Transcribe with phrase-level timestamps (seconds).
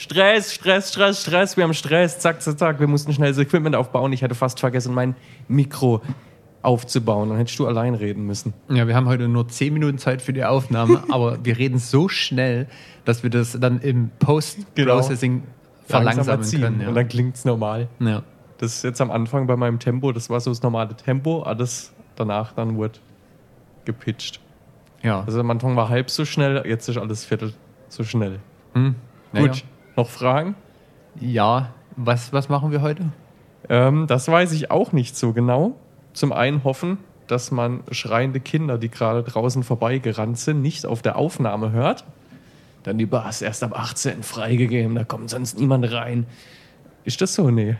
[0.00, 2.80] Stress, Stress, Stress, Stress, wir haben Stress, zack, zack, zack.
[2.80, 4.14] Wir mussten schnell das Equipment aufbauen.
[4.14, 5.14] Ich hatte fast vergessen, mein
[5.46, 6.00] Mikro
[6.62, 7.28] aufzubauen.
[7.28, 8.54] Dann hättest du allein reden müssen.
[8.70, 12.08] Ja, wir haben heute nur 10 Minuten Zeit für die Aufnahme, aber wir reden so
[12.08, 12.66] schnell,
[13.04, 15.42] dass wir das dann im Post-Processing
[15.84, 16.62] verlangsamen ziehen.
[16.62, 16.80] können.
[16.80, 16.88] Ja.
[16.88, 17.88] Und dann klingt es normal.
[17.98, 18.22] ja.
[18.56, 21.92] Das ist jetzt am Anfang bei meinem Tempo, das war so das normale Tempo, alles
[22.16, 23.00] danach dann wurde
[23.86, 24.40] gepitcht.
[25.02, 25.22] ja.
[25.24, 27.52] Also am Anfang war halb so schnell, jetzt ist alles viertel
[27.88, 28.38] so schnell.
[28.74, 28.94] Hm.
[29.32, 29.64] Ja, Gut,
[29.96, 30.54] noch Fragen?
[31.18, 33.04] Ja, was, was machen wir heute?
[33.68, 35.76] Ähm, das weiß ich auch nicht so genau.
[36.12, 41.16] Zum einen hoffen, dass man schreiende Kinder, die gerade draußen vorbeigerannt sind, nicht auf der
[41.16, 42.04] Aufnahme hört.
[42.82, 46.26] Dann die Bar ist erst ab 18 freigegeben, da kommt sonst niemand rein.
[47.04, 47.50] Ist das so?
[47.50, 47.76] Nee.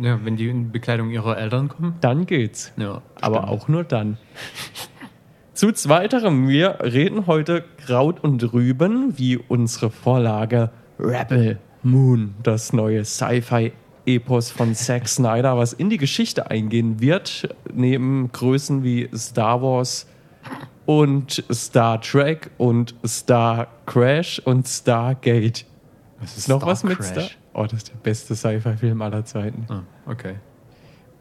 [0.00, 1.96] Ja, wenn die in Bekleidung ihrer Eltern kommen.
[2.00, 2.72] Dann geht's.
[2.76, 3.48] Ja, Aber stimmt.
[3.48, 4.16] auch nur dann.
[5.52, 13.04] Zu zweiterem, wir reden heute Kraut und Rüben, wie unsere Vorlage Rebel Moon, das neue
[13.04, 20.06] Sci-Fi-Epos von Zack Snyder, was in die Geschichte eingehen wird, neben Größen wie Star Wars
[20.86, 25.64] und Star Trek und Star Crash und Stargate.
[26.20, 27.08] Was Ist noch was mit Crash?
[27.08, 27.24] Star?
[27.54, 29.66] Oh, das ist der beste Sci-Fi-Film aller Zeiten.
[29.68, 30.34] Ah, okay.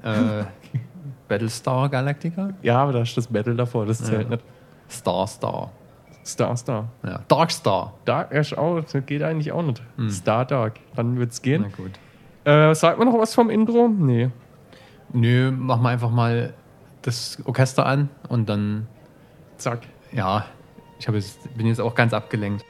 [0.04, 0.44] Äh,
[1.28, 2.50] Battlestar Galactica?
[2.62, 4.30] Ja, aber da ist das Battle davor, das zählt Ja.
[4.30, 4.44] nicht.
[4.90, 5.72] Star Star.
[6.26, 6.88] Star Star.
[7.04, 7.22] Ja.
[7.28, 7.94] Dark Star.
[8.06, 9.82] Dark Ash auch, das geht eigentlich auch nicht.
[10.10, 11.62] Star Dark, wann wird's Hm.
[11.62, 11.74] Na gehen?
[11.76, 11.92] gut.
[12.46, 13.88] Äh, sagt man noch was vom Intro?
[13.90, 14.30] Nee.
[15.12, 16.54] Nö, machen wir einfach mal
[17.02, 18.88] das Orchester an und dann,
[19.58, 19.82] Zack.
[20.12, 20.46] ja,
[21.00, 22.66] ich jetzt, bin jetzt auch ganz abgelenkt.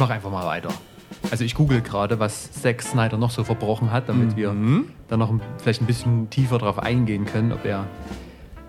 [0.00, 0.70] Ich mache einfach mal weiter.
[1.30, 4.56] Also ich google gerade, was Zack Snyder noch so verbrochen hat, damit wir
[5.08, 7.84] da noch vielleicht ein bisschen tiefer drauf eingehen können, ob er,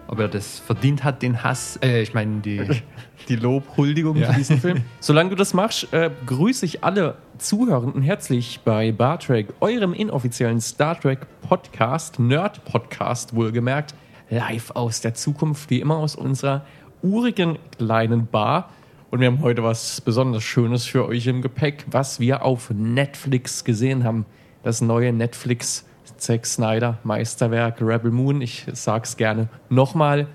[0.09, 1.79] ob er das verdient hat, den Hass.
[1.81, 2.61] Äh, ich meine, die.
[3.29, 4.33] Die Lobhuldigung Ja.
[4.33, 4.83] für diesen Film.
[4.99, 10.59] Solange du das machst, äh, grüße ich alle Zuhörenden herzlich bei Bar Trek, eurem inoffiziellen
[10.59, 13.95] Star Trek Podcast, Nerd Podcast wohlgemerkt,
[14.29, 16.65] live aus der Zukunft, wie immer aus unserer
[17.01, 18.69] urigen kleinen Bar.
[19.11, 23.65] Und wir haben heute was besonders Schönes für euch im Gepäck, was wir auf Netflix
[23.65, 24.25] gesehen haben.
[24.63, 25.85] Das neue Netflix
[26.15, 28.41] Zack Snyder Meisterwerk Rebel Moon.
[28.41, 30.27] Ich sag's gerne nochmal.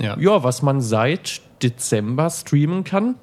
[0.00, 0.18] Ja.
[0.18, 3.14] Ja, was man seit Dezember streamen kann.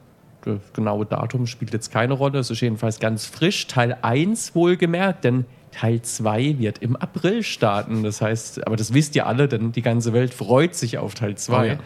[0.45, 2.39] Das genaue Datum spielt jetzt keine Rolle.
[2.39, 3.67] Es ist jedenfalls ganz frisch.
[3.67, 8.03] Teil 1 wohlgemerkt, denn Teil 2 wird im April starten.
[8.03, 11.35] Das heißt, aber das wisst ihr alle, denn die ganze Welt freut sich auf Teil
[11.35, 11.59] 2.
[11.59, 11.77] Oh ja.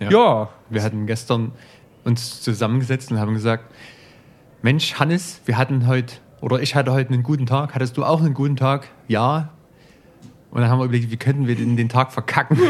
[0.00, 0.10] ja.
[0.10, 0.48] Ja.
[0.68, 1.52] Wir hatten gestern
[2.04, 3.72] uns zusammengesetzt und haben gesagt,
[4.62, 7.74] Mensch, Hannes, wir hatten heute, oder ich hatte heute einen guten Tag.
[7.74, 8.88] Hattest du auch einen guten Tag?
[9.08, 9.50] Ja.
[10.50, 12.58] Und dann haben wir überlegt, wie könnten wir den, den Tag verkacken?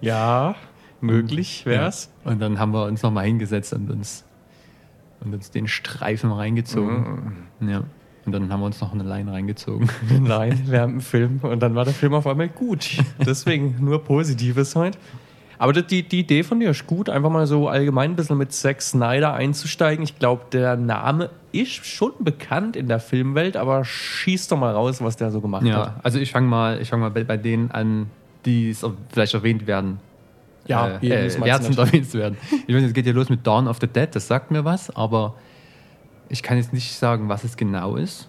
[0.00, 0.54] ja,
[1.00, 2.10] möglich wär's.
[2.24, 4.24] Und dann haben wir uns nochmal hingesetzt und uns,
[5.20, 7.48] und uns den Streifen reingezogen.
[7.60, 7.84] Ja.
[8.26, 9.88] Und dann haben wir uns noch eine Line reingezogen.
[10.20, 12.98] Nein, wir haben einen Film und dann war der Film auf einmal gut.
[13.24, 14.98] Deswegen nur Positives heute.
[15.58, 18.52] Aber die, die Idee von dir ist gut, einfach mal so allgemein ein bisschen mit
[18.52, 20.04] Zack Snyder einzusteigen.
[20.04, 25.02] Ich glaube, der Name ist schon bekannt in der Filmwelt, aber schieß doch mal raus,
[25.02, 25.70] was der so gemacht hat.
[25.70, 28.10] Ja, also ich fange mal, ich fang mal bei, bei denen an,
[28.44, 30.00] die es vielleicht erwähnt werden.
[30.66, 32.36] Ja, äh, äh, erwähnt zu werden.
[32.66, 34.94] Ich weiß, es geht ja los mit Dawn of the Dead, das sagt mir was,
[34.94, 35.34] aber
[36.28, 38.28] ich kann jetzt nicht sagen, was es genau ist.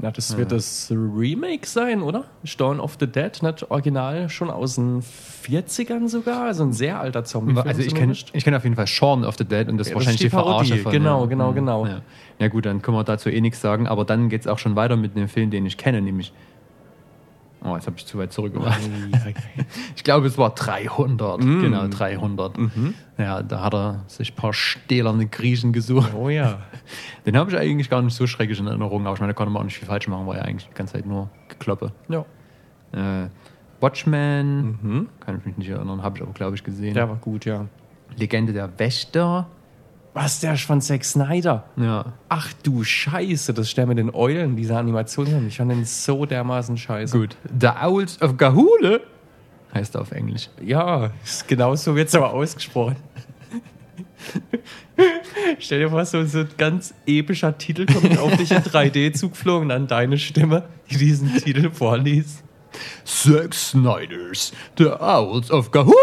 [0.00, 2.24] Na, das wird das Remake sein, oder?
[2.56, 7.24] Dawn of the Dead, nicht original, schon aus den 40ern sogar, also ein sehr alter
[7.24, 7.58] Zombie.
[7.58, 9.90] Also ich kenne ich kenn auf jeden Fall Shaun of the Dead und das ist
[9.90, 10.92] Ja, das wahrscheinlich ist die die Verarsche von.
[10.92, 11.86] Genau, genau, genau.
[11.86, 12.02] Ja.
[12.38, 14.76] ja gut, dann können wir dazu eh nichts sagen, aber dann geht es auch schon
[14.76, 16.32] weiter mit einem Film, den ich kenne, nämlich
[17.64, 18.78] Oh, jetzt habe ich zu weit zurück gemacht.
[19.96, 21.40] Ich glaube, es war 300.
[21.42, 21.60] Mm.
[21.60, 22.56] Genau, 300.
[22.56, 22.94] Mhm.
[23.18, 26.12] Ja, da hat er sich ein paar stählerne Griechen gesucht.
[26.14, 26.60] Oh ja.
[27.26, 29.52] Den habe ich eigentlich gar nicht so schrecklich in Erinnerung, aber ich meine, da konnte
[29.52, 31.92] man auch nicht viel falsch machen, war ja eigentlich die ganze Zeit nur Gekloppe.
[32.08, 32.24] ja.
[32.92, 33.28] Äh,
[33.80, 35.08] Watchmen, Mhm.
[35.20, 36.94] kann ich mich nicht erinnern, habe ich aber, glaube ich, gesehen.
[36.94, 37.66] Der war gut, ja.
[38.16, 39.46] Legende der Wächter.
[40.20, 41.62] Was, der ist von Zack Snyder?
[41.76, 42.12] Ja.
[42.28, 46.76] Ach du Scheiße, das Stern mit den Eulen, diese Animation, ich fand den so dermaßen
[46.76, 47.16] scheiße.
[47.16, 47.36] Gut.
[47.60, 49.02] The Owls of Gahule
[49.72, 50.50] heißt er auf Englisch.
[50.60, 52.96] Ja, ist genau so wird es aber ausgesprochen.
[55.60, 59.68] Stell dir vor, so, so ein ganz epischer Titel kommt auf dich in 3D zugeflogen
[59.68, 62.42] dann deine Stimme, die diesen Titel vorliest.
[63.04, 65.94] Zack Snyders, The Owls of Kahuna.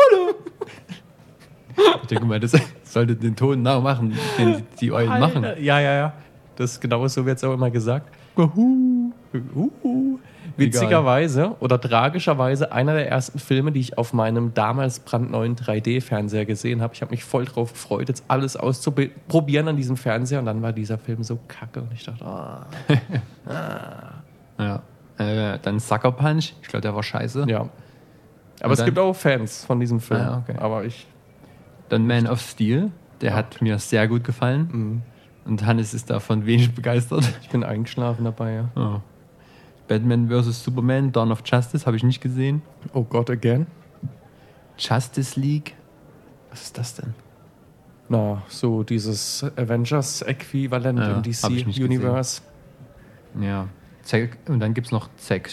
[2.01, 2.53] Ich denke mal, das
[2.95, 5.43] sollte den Ton nachmachen, den die Eulen machen.
[5.43, 5.59] Alter.
[5.59, 6.13] Ja, ja, ja.
[6.55, 8.07] Das genau so wird es auch immer gesagt.
[8.37, 9.11] Uhu.
[9.53, 10.19] Uhu.
[10.55, 16.81] Witzigerweise oder tragischerweise einer der ersten Filme, die ich auf meinem damals brandneuen 3D-Fernseher gesehen
[16.81, 16.93] habe.
[16.93, 20.71] Ich habe mich voll drauf gefreut, jetzt alles auszuprobieren an diesem Fernseher und dann war
[20.71, 22.65] dieser Film so kacke und ich dachte, ah.
[24.57, 24.81] Ja.
[25.17, 27.45] Äh, dann Sucker Punch, ich glaube, der war scheiße.
[27.49, 27.67] ja.
[28.61, 30.21] Aber Und es gibt auch Fans von diesem Film.
[30.21, 30.57] Ah, okay.
[30.57, 31.05] Aber ich,
[31.89, 32.91] Dann Man of Steel,
[33.21, 34.69] der hat mir sehr gut gefallen.
[34.71, 35.01] Mhm.
[35.45, 37.23] Und Hannes ist davon wenig begeistert.
[37.41, 38.69] ich bin eingeschlafen dabei, ja.
[38.75, 39.01] Oh.
[39.87, 40.63] Batman vs.
[40.63, 42.63] Superman, Dawn of Justice, habe ich nicht gesehen.
[42.93, 43.67] Oh Gott, again?
[44.77, 45.75] Justice League.
[46.49, 47.13] Was ist das denn?
[48.09, 52.41] Na, so dieses Avengers-Äquivalent Ja, im DC-Universe.
[53.39, 53.67] Ja.
[54.47, 55.49] Und dann gibt es noch Zack,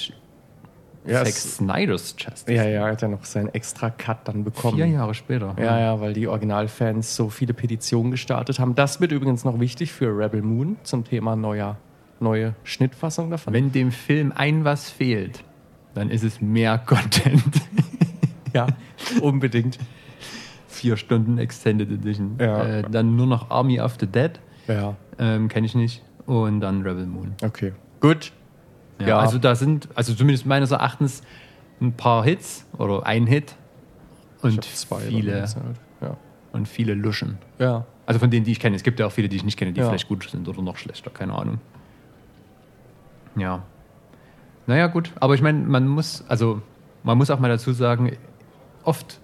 [1.05, 2.53] Ja, Zack Snyder's Justice.
[2.53, 4.77] Ja, ja, hat er noch seinen extra Cut dann bekommen.
[4.77, 5.55] Vier Jahre später.
[5.59, 8.75] Ja, ja, weil die Originalfans so viele Petitionen gestartet haben.
[8.77, 11.77] Das wird übrigens noch wichtig für Rebel Moon zum Thema neuer,
[12.21, 13.53] neue Schnittfassung davon.
[13.53, 15.43] Wenn dem Film ein was fehlt,
[15.95, 17.43] dann ist es mehr Content.
[18.55, 18.69] ja,
[19.21, 19.79] unbedingt.
[20.69, 22.37] Vier Stunden Extended Edition.
[22.41, 22.65] Ja.
[22.65, 24.33] Äh, dann nur noch Army of the Dead.
[24.69, 26.03] Ja, Ähm, Kenne ich nicht.
[26.27, 27.35] Und dann Rebel Moon.
[27.45, 27.73] okay.
[28.01, 28.33] Gut.
[29.09, 29.19] Ja.
[29.19, 31.23] Also da sind, also zumindest meines Erachtens,
[31.81, 33.57] ein paar Hits oder ein Hit
[34.43, 35.61] und viele so.
[36.01, 36.17] Ja.
[36.53, 37.39] und viele Luschen.
[37.59, 37.85] ja.
[38.05, 38.75] Also von denen, die ich kenne.
[38.75, 39.89] Es gibt ja auch viele, die ich nicht kenne, die Ja.
[39.89, 41.61] vielleicht gut sind oder noch schlechter, keine Ahnung.
[43.37, 43.63] Ja.
[44.67, 45.13] Naja, gut.
[45.21, 46.61] Aber ich meine, man muss, also
[47.05, 48.17] man muss auch mal dazu sagen,
[48.83, 49.21] oft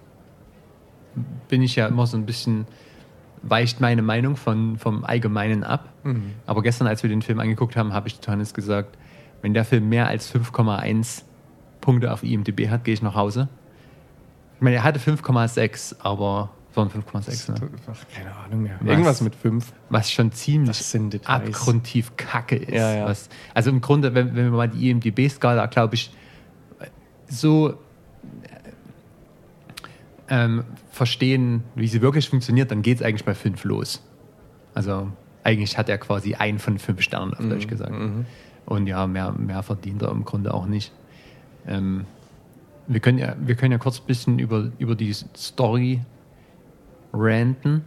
[1.49, 2.65] bin ich ja immer so ein bisschen,
[3.41, 5.89] weicht meine Meinung von, vom Allgemeinen ab.
[6.03, 6.33] Mhm.
[6.45, 8.97] Aber gestern, als wir den Film angeguckt haben, habe ich zu Hannes gesagt,
[9.41, 11.23] wenn der Film mehr als 5,1
[11.81, 13.47] Punkte auf IMDb hat, gehe ich nach Hause.
[14.55, 17.69] Ich meine, er hatte 5,6, aber so ein 5,6, ne?
[18.13, 18.77] Keine Ahnung mehr.
[18.79, 18.89] Was?
[18.89, 19.73] Irgendwas mit fünf.
[19.89, 20.95] was schon ziemlich
[21.25, 22.73] abgrundtief kacke ist.
[22.73, 23.05] Ja, ja.
[23.05, 26.11] Was, also im Grunde, wenn, wenn wir mal die IMDB-Skala, glaube ich,
[27.27, 27.75] so
[30.27, 34.03] ähm, verstehen, wie sie wirklich funktioniert, dann geht es eigentlich bei fünf los.
[34.73, 35.11] Also
[35.43, 37.93] eigentlich hat er quasi einen von fünf Sternen, auf Deutsch gesagt.
[38.69, 40.91] Und ja, mehr, mehr verdient er im Grunde auch nicht.
[41.67, 42.05] Ähm,
[42.87, 45.99] wir, können ja, wir können ja kurz ein bisschen über, über die Story
[47.13, 47.83] ranten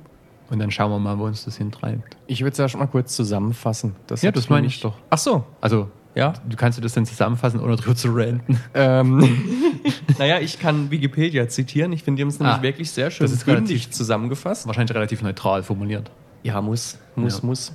[0.51, 2.17] und dann schauen wir mal, wo uns das hintreibt.
[2.27, 3.95] Ich würde es erst mal kurz zusammenfassen.
[4.07, 4.95] Das Ja, das meine ich doch.
[5.09, 5.45] Ach so.
[5.61, 6.35] Also, Ja.
[6.49, 8.59] du kannst du das dann zusammenfassen, ohne drüber zu ranten.
[8.75, 9.43] Ähm,
[10.19, 11.93] naja, ich kann Wikipedia zitieren.
[11.93, 14.67] Ich finde, die haben es nämlich Ah, wirklich sehr schön das ist gründlich relativ- zusammengefasst.
[14.67, 16.11] Wahrscheinlich relativ neutral formuliert.
[16.43, 17.47] Ja, muss, muss, Ja.
[17.47, 17.73] muss.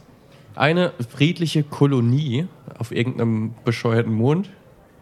[0.58, 2.48] Eine friedliche Kolonie
[2.80, 4.50] auf irgendeinem bescheuerten Mond.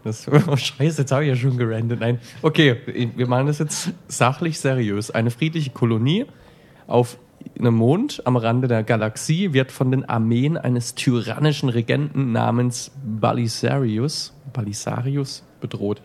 [0.04, 2.00] Das, oh Scheiße, jetzt habe ich ja schon gerandet.
[2.00, 2.20] Nein.
[2.42, 2.76] Okay,
[3.16, 5.10] wir machen das jetzt sachlich seriös.
[5.10, 6.26] Eine friedliche Kolonie
[6.86, 7.18] auf
[7.58, 14.34] einem Mond am Rande der Galaxie wird von den Armeen eines tyrannischen Regenten namens Balisarius,
[14.52, 16.02] Balisarius bedroht.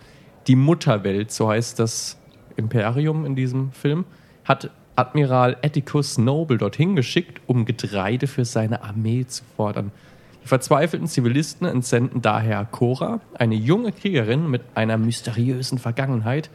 [0.48, 2.18] Die Mutterwelt, so heißt das
[2.56, 4.06] Imperium in diesem Film,
[4.46, 9.92] hat Admiral Atticus Noble dorthin geschickt, um Getreide für seine Armee zu fordern.
[10.44, 16.50] Die verzweifelten Zivilisten entsenden daher Cora, eine junge Kriegerin mit einer mysteriösen Vergangenheit,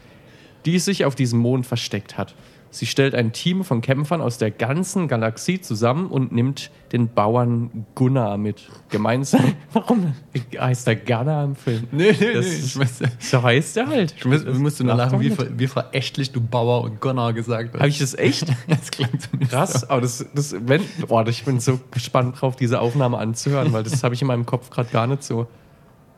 [0.65, 2.35] die sich auf diesem Mond versteckt hat.
[2.77, 7.87] Sie stellt ein Team von Kämpfern aus der ganzen Galaxie zusammen und nimmt den Bauern
[7.95, 8.69] Gunnar mit.
[8.91, 9.41] Gemeinsam.
[9.73, 10.13] Warum
[10.61, 11.85] heißt der Gunnar im Film?
[11.91, 12.53] Nee, nee, Das nee.
[12.53, 14.15] ist- Ich weiß, So heißt der halt.
[14.19, 17.33] ich muss, ich musste nur Lach lachen, wie, ver, wie verächtlich du Bauer und Gunnar
[17.33, 17.81] gesagt hast.
[17.81, 18.47] Habe ich das echt?
[18.69, 23.17] das zumindest Krass, aber das, das wenn, boah, ich bin so gespannt drauf, diese Aufnahme
[23.17, 25.47] anzuhören, weil das habe ich in meinem Kopf gerade gar nicht so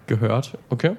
[0.09, 0.59] gehört.
[0.71, 0.97] Okay.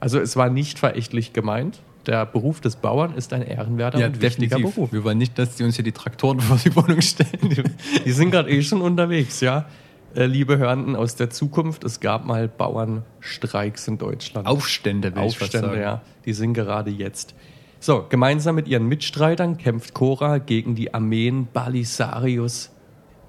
[0.00, 1.80] Also es war nicht verächtlich gemeint.
[2.08, 4.74] Der Beruf des Bauern ist ein ehrenwerter Ja, und wichtiger definitiv.
[4.74, 4.92] Beruf.
[4.92, 7.64] Wir wollen nicht, dass die uns hier die Traktoren vor die Wohnung stellen.
[8.02, 9.66] Die sind gerade eh schon unterwegs, ja.
[10.14, 14.46] Äh, liebe Hörenden aus der Zukunft, es gab mal Bauernstreiks in Deutschland.
[14.46, 16.00] Aufstände, will Aufstände, ja.
[16.24, 17.34] Die sind gerade jetzt.
[17.78, 22.70] So, gemeinsam mit ihren Mitstreitern kämpft Cora gegen die Armeen Balisarius.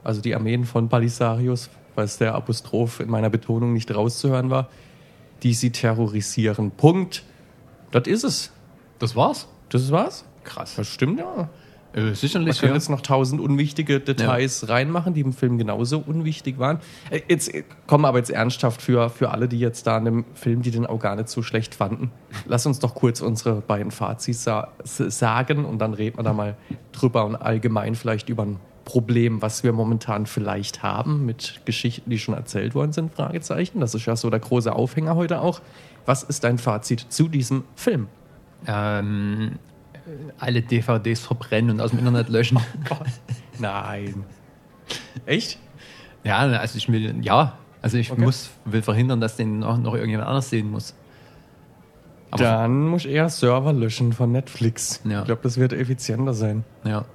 [0.06, 4.70] Also die Armeen von Balisarius, falls der Apostroph in meiner Betonung nicht rauszuhören war,
[5.44, 6.72] die sie terrorisieren.
[6.72, 7.24] Punkt.
[7.92, 8.54] Das ist es.
[9.00, 9.48] Das war's?
[9.70, 10.26] Das war's.
[10.44, 10.76] Krass.
[10.76, 11.50] Das stimmt, ja.
[11.94, 12.74] Äh, sicherlich, könnte ja.
[12.76, 16.80] jetzt noch tausend unwichtige Details reinmachen, die im Film genauso unwichtig waren.
[17.10, 20.06] Äh, Jetzt äh, kommen wir aber jetzt ernsthaft für, für alle, die jetzt da in
[20.06, 22.12] dem Film, die den auch gar nicht so schlecht fanden.
[22.46, 26.56] Lass uns doch kurz unsere beiden Fazits sa sagen und dann reden wir da mal
[26.92, 32.20] drüber und allgemein vielleicht über den Problem, was wir momentan vielleicht haben mit Geschichten, die
[32.20, 33.14] schon erzählt worden sind?
[33.14, 33.80] Fragezeichen.
[33.80, 35.62] Das ist ja so der große Aufhänger heute auch.
[36.06, 38.08] Was ist dein Fazit zu diesem Film?
[38.68, 39.60] Ähm,
[40.40, 42.60] alle DVDs verbrennen und aus dem Internet löschen.
[43.60, 44.24] Nein.
[45.26, 45.60] Echt?
[46.24, 48.22] Ja, also ich will, ja, also ich Okay.
[48.22, 50.96] muss, will verhindern, dass den noch, noch irgendjemand anders sehen muss.
[52.32, 55.02] Aber- Dann muss ich eher Server löschen von Netflix.
[55.06, 55.20] Ja.
[55.20, 56.64] Ich glaube, das wird effizienter sein.
[56.84, 57.06] Ja.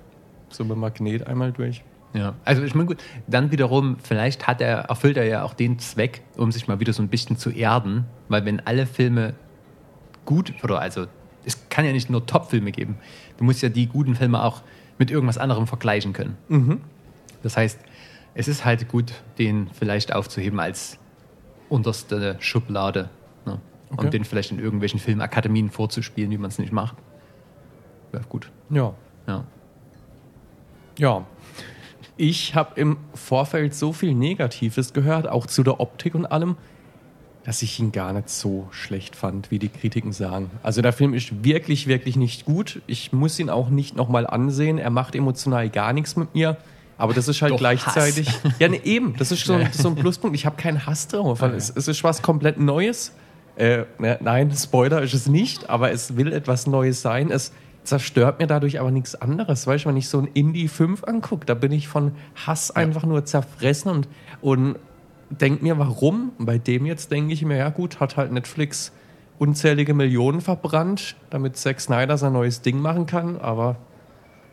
[0.48, 1.82] So mit Magnet einmal durch.
[2.14, 5.80] Ja, also ich meine gut, dann wiederum, vielleicht hat er, erfüllt er ja auch den
[5.80, 9.34] Zweck, um sich mal wieder so ein bisschen zu erden, weil wenn alle Filme
[10.24, 11.06] gut, oder also
[11.44, 12.96] es kann ja nicht nur Top-Filme geben,
[13.38, 14.62] du musst ja die guten Filme auch
[14.98, 16.36] mit irgendwas anderem vergleichen können.
[17.42, 17.78] Das heißt,
[18.34, 20.98] es ist halt gut, den vielleicht aufzuheben als
[21.68, 23.10] unterste Schublade,
[23.44, 23.60] ne?
[23.90, 24.04] Okay.
[24.04, 26.96] um den vielleicht in irgendwelchen Filmakademien vorzuspielen, wie man es nicht macht.
[28.12, 28.94] Wäre gut, Ja.
[29.26, 29.44] ja.
[30.98, 31.26] Ja.
[32.16, 36.56] Ich habe im Vorfeld so viel Negatives gehört, auch zu der Optik und allem,
[37.44, 40.50] dass ich ihn gar nicht so schlecht fand, wie die Kritiken sagen.
[40.62, 42.80] Also der Film ist wirklich, wirklich nicht gut.
[42.86, 44.78] Ich muss ihn auch nicht nochmal ansehen.
[44.78, 46.56] Er macht emotional gar nichts mit mir.
[46.96, 48.28] Aber das ist halt Doch, gleichzeitig.
[48.58, 49.14] Ja, ne, eben.
[49.18, 50.36] Das ist so, ein- so ein Pluspunkt.
[50.36, 53.12] Ich habe keinen Hass drauf, weil es, es ist was komplett Neues.
[53.56, 57.30] Äh, ne, nein, Spoiler ist es nicht, aber es will etwas Neues sein.
[57.30, 59.66] Es zerstört mir dadurch aber nichts anderes.
[59.66, 62.12] Weißt du, wenn ich so ein Indie 5 angucke, da bin ich von
[62.46, 64.08] Hass einfach nur zerfressen und,
[64.40, 64.76] und
[65.40, 66.32] denke mir, warum?
[66.38, 68.92] Bei dem jetzt denke ich mir, ja gut, hat halt Netflix
[69.38, 73.76] unzählige Millionen verbrannt, damit Zack Snyder sein neues Ding machen kann, aber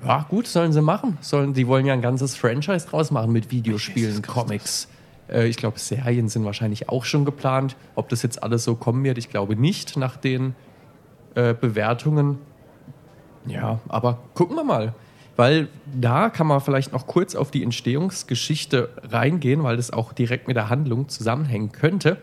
[0.04, 1.18] ja, gut, sollen sie machen.
[1.22, 4.88] Sollen, die wollen ja ein ganzes Franchise draus machen mit Videospielen, Comics.
[5.30, 7.76] Äh, ich glaube, Serien sind wahrscheinlich auch schon geplant.
[7.96, 10.56] Ob das jetzt alles so kommen wird, ich glaube nicht nach den
[11.36, 12.40] äh, Bewertungen.
[13.46, 14.94] Ja, aber gucken wir mal.
[15.42, 15.70] Weil
[16.00, 20.56] da kann man vielleicht noch kurz auf die Entstehungsgeschichte reingehen, weil das auch direkt mit
[20.56, 22.18] der Handlung zusammenhängen könnte.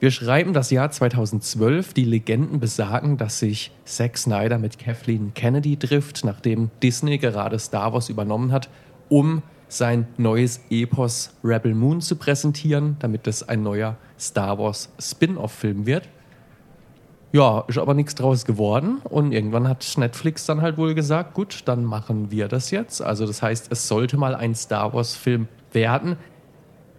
[0.00, 1.92] Wir schreiben das Jahr 2012.
[1.92, 7.92] Die Legenden besagen, dass sich Zack Snyder mit Kathleen Kennedy trifft, nachdem Disney gerade Star
[7.92, 8.70] Wars übernommen hat,
[9.10, 15.84] um sein neues Epos Rebel Moon zu präsentieren, damit es ein neuer Star Wars Spin-off-Film
[15.84, 16.08] wird.
[17.34, 18.98] Ja, ist aber nichts draus geworden.
[19.02, 23.02] Und irgendwann hat Netflix dann halt wohl gesagt, gut, dann machen wir das jetzt.
[23.02, 26.14] Also das heißt, es sollte mal ein Star Wars-Film werden.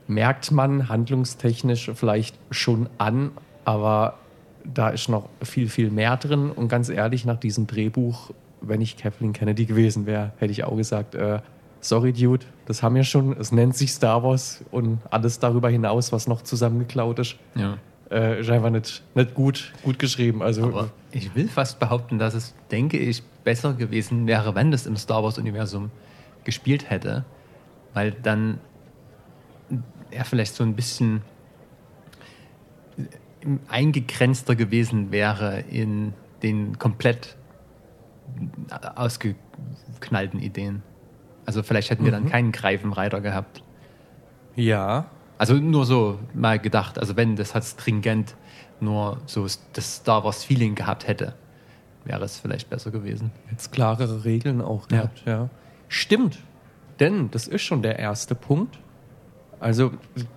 [0.08, 3.32] Merkt man handlungstechnisch vielleicht schon an,
[3.64, 4.16] aber
[4.66, 6.52] da ist noch viel, viel mehr drin.
[6.52, 10.76] Und ganz ehrlich, nach diesem Drehbuch, wenn ich Kathleen Kennedy gewesen wäre, hätte ich auch
[10.76, 11.40] gesagt, äh,
[11.80, 13.38] sorry Dude, das haben wir schon.
[13.40, 17.78] Es nennt sich Star Wars und alles darüber hinaus, was noch zusammengeklaut ist ja.
[18.12, 20.42] Äh, ist einfach nicht, nicht gut, gut geschrieben.
[20.42, 24.86] Also Aber ich will fast behaupten, dass es, denke ich, besser gewesen wäre, wenn das
[24.86, 25.92] im Star Wars-Universum
[26.44, 27.26] gespielt hätte,
[27.94, 28.60] weil dann
[30.12, 31.22] er vielleicht so ein bisschen
[33.68, 37.36] eingegrenzter gewesen wäre in den komplett
[38.96, 40.84] ausgeknallten Ideen.
[41.46, 43.62] Also vielleicht hätten wir dann keinen Greifenreiter gehabt.
[44.56, 45.06] ja,
[45.38, 48.36] Also nur so mal gedacht, also wenn das halt stringent
[48.80, 51.34] nur so das Star Wars Feeling gehabt hätte,
[52.06, 53.32] wäre es vielleicht besser gewesen.
[53.52, 54.98] jetzt klarere Regeln auch Ja.
[54.98, 55.24] gehabt.
[55.26, 55.50] Ja.
[55.88, 56.40] Stimmt,
[57.00, 58.80] denn das ist schon der erste Punkt.
[59.60, 59.92] Also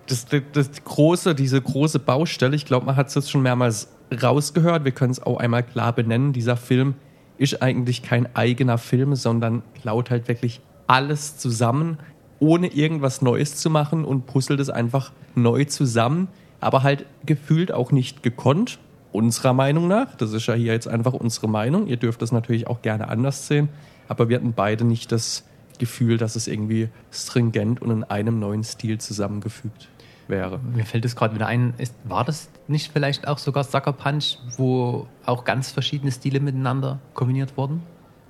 [0.07, 3.89] das, das, das große, diese große Baustelle, ich glaube, man hat es jetzt schon mehrmals
[4.21, 6.95] rausgehört, wir können es auch einmal klar benennen, dieser Film
[7.37, 11.99] ist eigentlich kein eigener Film, sondern klaut halt wirklich alles zusammen,
[12.39, 16.27] ohne irgendwas Neues zu machen und puzzelt es einfach neu zusammen,
[16.59, 18.79] aber halt gefühlt auch nicht gekonnt,
[19.11, 20.15] unserer Meinung nach.
[20.15, 21.87] Das ist ja hier jetzt einfach unsere Meinung.
[21.87, 23.69] Ihr dürft das natürlich auch gerne anders sehen,
[24.07, 25.45] aber wir hatten beide nicht das
[25.79, 29.87] Gefühl, dass es irgendwie stringent und in einem neuen Stil zusammengefügt
[30.27, 30.59] wäre.
[30.59, 34.37] Mir fällt es gerade wieder ein, ist, war das nicht vielleicht auch sogar Sucker Punch,
[34.57, 37.81] wo auch ganz verschiedene Stile miteinander kombiniert wurden?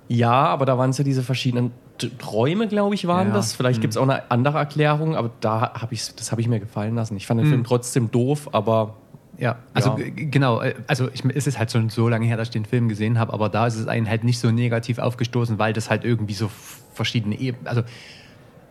[0.08, 1.72] Ja, aber da waren es ja diese verschiedenen
[2.18, 3.34] Träume, glaube ich, waren Ja.
[3.34, 3.54] das.
[3.54, 6.60] Vielleicht gibt es auch eine andere Erklärung, aber da habe ich das habe ich mir
[6.60, 7.16] gefallen lassen.
[7.18, 8.96] Ich fand den Film trotzdem doof, aber
[9.38, 10.06] Ja, also Ja.
[10.14, 12.90] genau, äh, also ich, es ist halt schon so lange her, dass ich den Film
[12.90, 16.04] gesehen habe, aber da ist es einen halt nicht so negativ aufgestoßen, weil das halt
[16.04, 16.50] irgendwie so
[16.94, 17.84] verschiedene Ebenen, also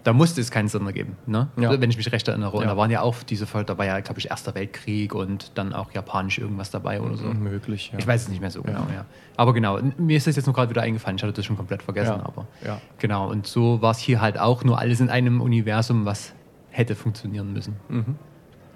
[0.04, 1.48] da musste es keinen Sinn ergeben, ne?
[1.58, 1.80] Ja.
[1.80, 2.56] wenn ich mich recht erinnere.
[2.56, 2.70] Und Ja.
[2.70, 5.72] da waren ja auch diese, Vol- da war ja, glaube ich, Erster Weltkrieg und dann
[5.74, 7.24] auch japanisch irgendwas dabei oder so.
[7.26, 7.90] möglich.
[7.92, 7.98] Ja.
[7.98, 9.04] Ich weiß es nicht mehr so genau, ja.
[9.36, 11.82] Aber genau, mir ist das jetzt nur gerade wieder eingefallen, ich hatte das schon komplett
[11.82, 12.80] vergessen, aber Ja.
[12.98, 16.32] genau, und so war es hier halt auch nur alles in einem Universum, was
[16.70, 17.76] hätte funktionieren müssen.
[17.88, 18.14] Mhm.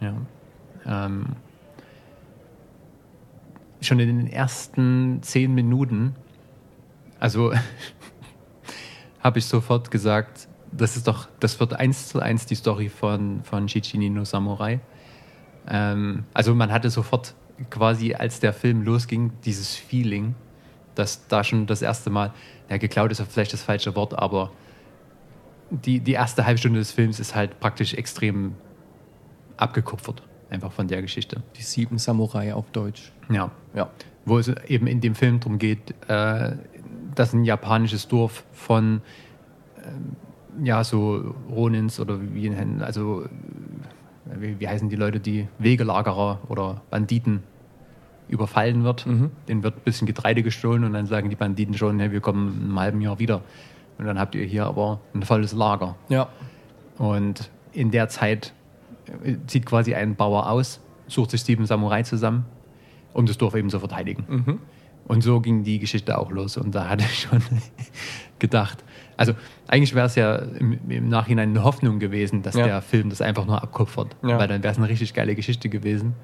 [0.01, 0.15] Ja.
[1.07, 1.27] Ähm,
[3.81, 6.15] schon in den ersten zehn Minuten,
[7.19, 7.53] also
[9.21, 13.43] habe ich sofort gesagt, das ist doch, das wird eins zu eins die Story von,
[13.45, 14.81] von Shichini no Samurai.
[15.69, 17.35] Ähm, also man hatte sofort
[17.71, 20.35] quasi, als der Film losging, dieses Feeling,
[20.95, 22.33] dass da schon das erste Mal,
[22.69, 24.51] ja, geklaut ist vielleicht das falsche Wort, aber
[25.71, 28.55] die, die erste halbe Stunde des Films ist halt praktisch extrem
[29.57, 31.43] abgekupfert, einfach von der Geschichte.
[31.57, 33.13] Die sieben Samurai auf Deutsch.
[33.31, 33.51] Ja.
[33.75, 33.91] Ja.
[34.25, 36.57] Wo es eben in dem Film darum geht, äh,
[37.15, 39.03] dass ein japanisches Dorf von
[39.85, 40.17] ähm,
[40.63, 43.29] ja, so Ronins oder wie, also äh,
[44.39, 47.43] wie, wie heißen die Leute, die Wegelagerer oder Banditen
[48.29, 49.07] überfallen wird.
[49.07, 49.31] Mhm.
[49.49, 52.57] Denen wird ein bisschen Getreide gestohlen und dann sagen die Banditen schon, hey, wir kommen
[52.57, 53.43] in einem halben Jahr wieder.
[53.99, 55.97] Und dann habt ihr hier aber ein volles Lager.
[56.09, 56.29] Ja.
[56.99, 58.53] Und in der Zeit
[59.25, 62.47] äh, zieht quasi ein Bauer aus, sucht sich sieben Samurai zusammen,
[63.13, 64.25] um das Dorf eben zu verteidigen.
[64.29, 64.59] Mhm.
[65.05, 66.57] Und so ging die Geschichte auch los.
[66.57, 67.43] Und da hatte ich schon
[68.39, 68.85] gedacht,
[69.17, 69.35] also
[69.69, 72.67] eigentlich wäre es ja im, im Nachhinein eine Hoffnung gewesen, dass Ja.
[72.67, 74.17] der Film das einfach nur abkupfert.
[74.23, 74.39] Ja.
[74.39, 76.15] Weil dann wäre es eine richtig geile Geschichte gewesen.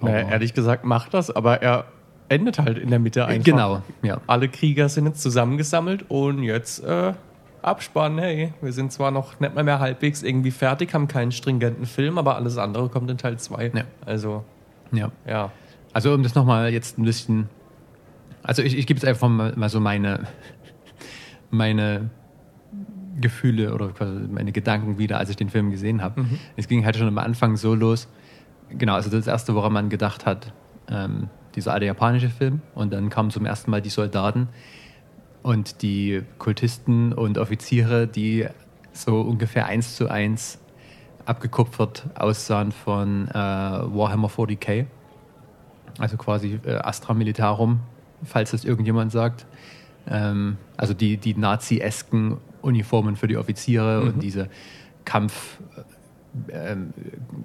[0.00, 1.84] Naja, ehrlich gesagt macht das, aber er
[2.28, 3.44] endet halt in der Mitte einfach.
[3.44, 4.20] Genau, ja.
[4.26, 7.12] Alle Krieger sind jetzt zusammengesammelt und jetzt äh,
[7.60, 8.18] Abspann.
[8.18, 12.16] Hey, wir sind zwar noch nicht mal mehr halbwegs irgendwie fertig, haben keinen stringenten Film,
[12.16, 13.72] aber alles andere kommt in Teil 2.
[13.74, 13.82] Ja.
[14.06, 14.44] Also,
[14.92, 15.10] ja.
[15.26, 15.50] ja.
[15.92, 17.48] Also um das nochmal jetzt ein bisschen,
[18.42, 20.28] also ich, ich gebe jetzt einfach mal, mal so meine,
[21.50, 22.10] meine
[23.20, 23.92] Gefühle oder
[24.30, 26.24] meine Gedanken wieder, als ich den Film gesehen habe.
[26.56, 28.08] Es ging halt schon am Anfang so los,
[28.68, 30.52] genau, also das erste, woran man gedacht hat,
[30.88, 34.48] ähm, dieser alte japanische Film und dann kamen zum ersten Mal die Soldaten
[35.42, 38.46] und die Kultisten und Offiziere, die
[38.92, 40.58] so ungefähr eins zu eins
[41.24, 44.86] abgekupfert aussahen von äh, Warhammer 40k.
[45.98, 47.80] Also quasi äh, Astra Militarum,
[48.24, 49.46] falls das irgendjemand sagt.
[50.08, 54.48] Ähm, also die, die Nazi-esken Uniformen für die Offiziere und diese
[55.04, 55.58] Kampf,
[56.50, 56.92] äh, ähm,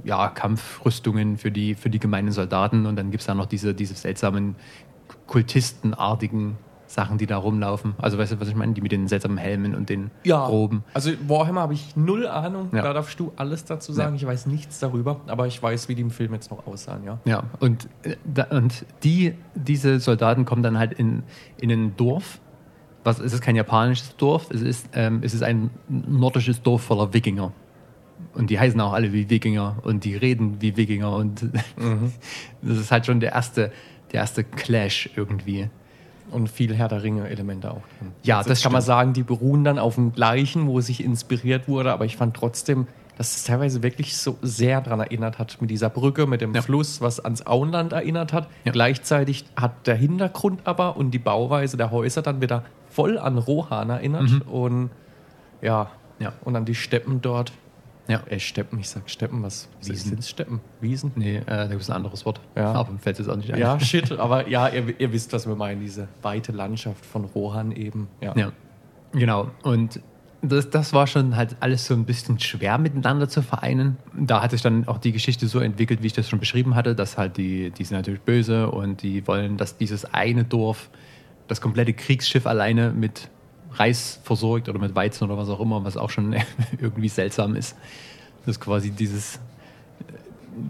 [0.03, 2.85] ja, Kampfrüstungen für die, für die gemeinen Soldaten.
[2.85, 4.55] Und dann gibt es da noch diese, diese seltsamen
[5.27, 7.95] kultistenartigen Sachen, die da rumlaufen.
[7.97, 8.73] Also weißt du, was ich meine?
[8.73, 10.83] Die mit den seltsamen Helmen und den Roben.
[10.93, 12.69] Also Warhammer habe ich null Ahnung.
[12.73, 12.83] Ja.
[12.83, 14.15] Da darfst du alles dazu sagen.
[14.15, 14.21] Ja.
[14.21, 17.19] Ich weiß nichts darüber, aber ich weiß, wie die im Film jetzt noch aussahen, ja.
[17.25, 21.23] Ja, und, äh, und die, diese Soldaten kommen dann halt in,
[21.57, 22.39] in ein Dorf.
[23.05, 27.13] Was, es ist kein japanisches Dorf, es ist, ähm, es ist ein nordisches Dorf voller
[27.13, 27.53] Wikinger.
[28.33, 31.15] Und die heißen auch alle wie Wikinger und die reden wie Wikinger.
[31.15, 31.41] Und
[32.61, 33.71] das ist halt schon der erste,
[34.11, 35.69] der erste Clash irgendwie.
[36.31, 38.11] Und viel Herr der Ringe-Elemente auch drin.
[38.23, 38.87] Ja, also das kann man stimmt.
[38.87, 42.87] sagen, die beruhen dann auf dem gleichen, wo sich inspiriert wurde, aber ich fand trotzdem,
[43.17, 46.61] dass es teilweise wirklich so sehr daran erinnert hat, mit dieser Brücke, mit dem Ja.
[46.63, 48.49] Fluss, was ans Auenland erinnert hat.
[48.65, 48.71] Ja.
[48.71, 52.63] Gleichzeitig hat der Hintergrund aber und die Bauweise der Häuser dann wieder
[52.95, 54.89] voll an Rohan erinnert und
[55.61, 56.33] ja, Ja.
[56.43, 57.51] und an die Steppen dort.
[58.07, 58.21] Ja.
[58.29, 60.09] Äh, Steppen, ich sag Steppen, was Wiesen.
[60.11, 60.61] sind Steppen?
[60.79, 61.11] Wiesen?
[61.15, 62.39] Nee, äh, da gibt es ein anderes Wort.
[62.55, 62.71] Ja.
[62.73, 63.59] Aber mir fällt es auch nicht ein.
[63.59, 67.71] Ja, shit, aber ja, ihr, ihr wisst, was wir meinen, diese weite Landschaft von Rohan
[67.71, 68.07] eben.
[68.21, 68.33] Ja.
[68.37, 68.51] Ja,
[69.11, 69.49] genau.
[69.63, 69.99] Und
[70.43, 73.97] das, das war schon halt alles so ein bisschen schwer miteinander zu vereinen.
[74.15, 76.93] Da hat sich dann auch die Geschichte so entwickelt, wie ich das schon beschrieben hatte,
[76.93, 80.89] dass halt die, die sind natürlich böse und die wollen, dass dieses eine Dorf
[81.47, 83.29] das komplette Kriegsschiff alleine mit
[83.73, 86.35] Reis versorgt oder mit Weizen oder was auch immer, was auch schon
[86.79, 87.75] irgendwie seltsam ist.
[88.45, 89.39] Das ist quasi dieses,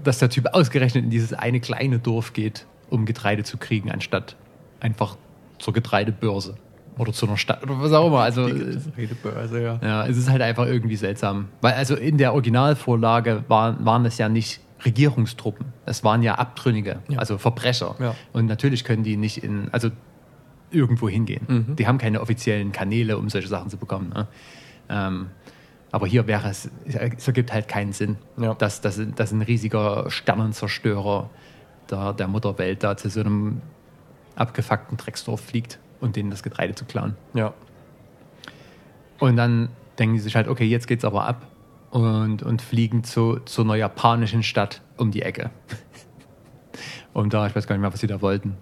[0.04, 4.36] dass der Typ ausgerechnet in dieses eine kleine Dorf geht, um Getreide zu kriegen, anstatt
[4.80, 5.18] einfach
[5.60, 6.56] zur Getreidebörse
[6.98, 8.20] oder zu einer Stadt oder was auch immer.
[8.22, 9.80] Also Redebörse, ja.
[9.82, 11.50] ja, es ist halt einfach irgendwie seltsam.
[11.62, 15.68] Weil also in der Originalvorlage waren, waren es ja nicht Regierungstruppen.
[15.86, 17.20] Es waren ja Abtrünnige, Ja.
[17.20, 17.96] also Verbrecher.
[18.00, 18.16] Ja.
[18.34, 19.90] Und natürlich können die nicht in, also
[20.76, 21.46] irgendwo hingehen.
[21.48, 21.76] Mhm.
[21.76, 24.10] Die haben keine offiziellen Kanäle, um solche Sachen zu bekommen.
[24.10, 24.28] Ne?
[24.90, 25.28] Ähm,
[25.92, 28.54] aber hier wäre es, es ergibt halt keinen Sinn, Ja.
[28.54, 31.30] dass, dass, dass ein riesiger Sternenzerstörer
[31.90, 33.62] der, der Mutterwelt da zu so einem
[34.36, 37.16] abgefuckten Drecksdorf fliegt und denen das Getreide zu klauen.
[37.34, 37.54] Ja.
[39.20, 41.48] Und dann denken sie sich halt, okay, jetzt geht's aber ab
[41.92, 45.52] und, und fliegen zu, zu einer japanischen Stadt um die Ecke.
[47.14, 48.58] Und da, ich weiß gar nicht mehr, was sie da wollten.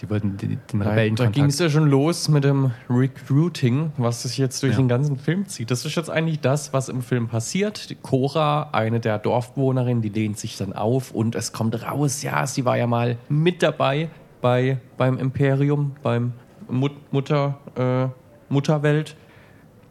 [0.00, 4.22] Die wollten die, den Da, da ging es ja schon los mit dem Recruiting, was
[4.22, 4.78] sich jetzt durch Ja.
[4.78, 5.70] den ganzen Film zieht.
[5.72, 7.96] Das ist jetzt eigentlich das, was im Film passiert.
[8.02, 12.64] Cora, eine der Dorfbewohnerinnen, die lehnt sich dann auf und es kommt raus, ja, sie
[12.64, 14.08] war ja mal mit dabei
[14.40, 16.32] bei, beim Imperium, beim
[16.70, 18.06] Mut, Mutter, äh,
[18.52, 19.16] Mutterwelt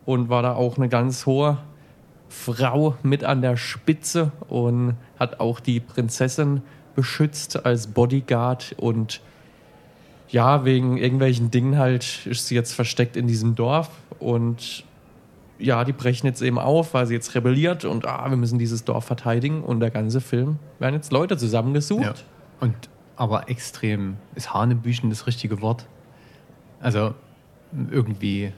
[0.06, 1.58] und war da auch eine ganz hohe
[2.30, 6.62] Frau mit an der Spitze und hat auch die Prinzessin
[6.96, 9.22] beschützt als Bodyguard und
[10.30, 14.84] ja, wegen irgendwelchen Dingen halt ist sie jetzt versteckt in diesem Dorf und
[15.60, 18.84] ja, die brechen jetzt eben auf, weil sie jetzt rebelliert und ah, wir müssen dieses
[18.84, 22.04] Dorf verteidigen und der ganze Film werden jetzt Leute zusammengesucht.
[22.04, 22.13] Ja.
[22.60, 22.76] Und
[23.16, 25.88] aber extrem, ist Hanebüchen das richtige Wort?
[26.80, 27.16] Also
[27.92, 28.54] irgendwie.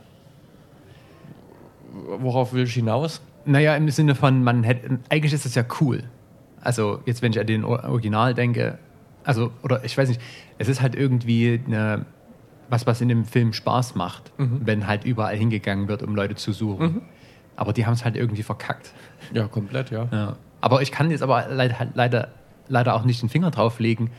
[2.20, 3.22] Worauf will ich hinaus?
[3.46, 6.04] Naja, im Sinne von, man hätte, eigentlich ist das ja cool.
[6.62, 8.78] Also jetzt, wenn ich an den Original denke,
[9.30, 10.22] also, oder ich weiß nicht,
[10.58, 12.06] es ist halt irgendwie eine,
[12.70, 14.62] was, was in dem Film Spaß macht, Mhm.
[14.66, 17.02] wenn halt überall hingegangen wird, um Leute zu suchen.
[17.56, 18.92] Aber die haben es halt irgendwie verkackt.
[19.34, 20.08] Ja, komplett, ja.
[20.12, 20.36] Ja.
[20.62, 22.30] Aber ich kann jetzt aber leider, leider,
[22.68, 24.10] leider auch nicht den Finger drauf legen,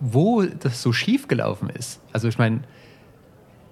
[0.00, 2.00] wo das so schief gelaufen ist.
[2.12, 2.60] Also ich meine,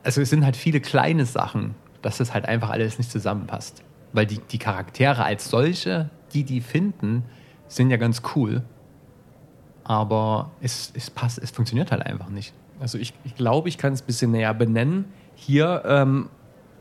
[0.05, 3.83] also es sind halt viele kleine Sachen, dass das halt einfach alles nicht zusammenpasst.
[4.13, 7.25] Weil die, die Charaktere als solche, die die finden,
[7.69, 8.63] sind ja ganz cool.
[9.89, 12.53] Aber es, es passt, es funktioniert halt einfach nicht.
[12.79, 15.07] Also ich, ich glaube, ich kann es ein bisschen näher benennen.
[15.35, 16.29] Hier ähm,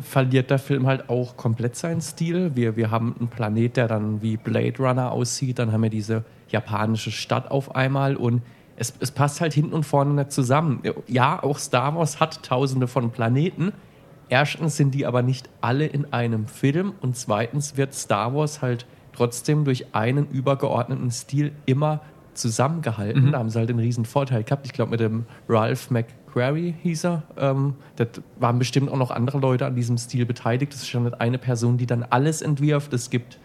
[0.01, 2.51] verliert der Film halt auch komplett seinen Stil.
[2.55, 5.57] Wir, wir haben einen Planet, der dann wie Blade Runner aussieht.
[5.57, 8.41] Dann haben wir diese japanische Stadt auf einmal und
[8.75, 10.83] es, es passt halt hinten und vorne nicht zusammen.
[11.07, 13.71] Ja, auch Star Wars hat tausende von Planeten.
[14.27, 18.85] Erstens sind die aber nicht alle in einem Film und zweitens wird Star Wars halt
[19.13, 22.01] trotzdem durch einen übergeordneten Stil immer
[22.37, 23.31] zusammengehalten.
[23.31, 24.65] Da haben sie halt einen riesen Vorteil gehabt.
[24.65, 27.23] Ich glaube, mit dem Ralph McQuarrie hieß er.
[27.37, 28.05] Ähm, da
[28.39, 30.73] waren bestimmt auch noch andere Leute an diesem Stil beteiligt.
[30.73, 32.93] Das ist schon nicht eine Person, die dann alles entwirft.
[32.93, 33.39] Es gibt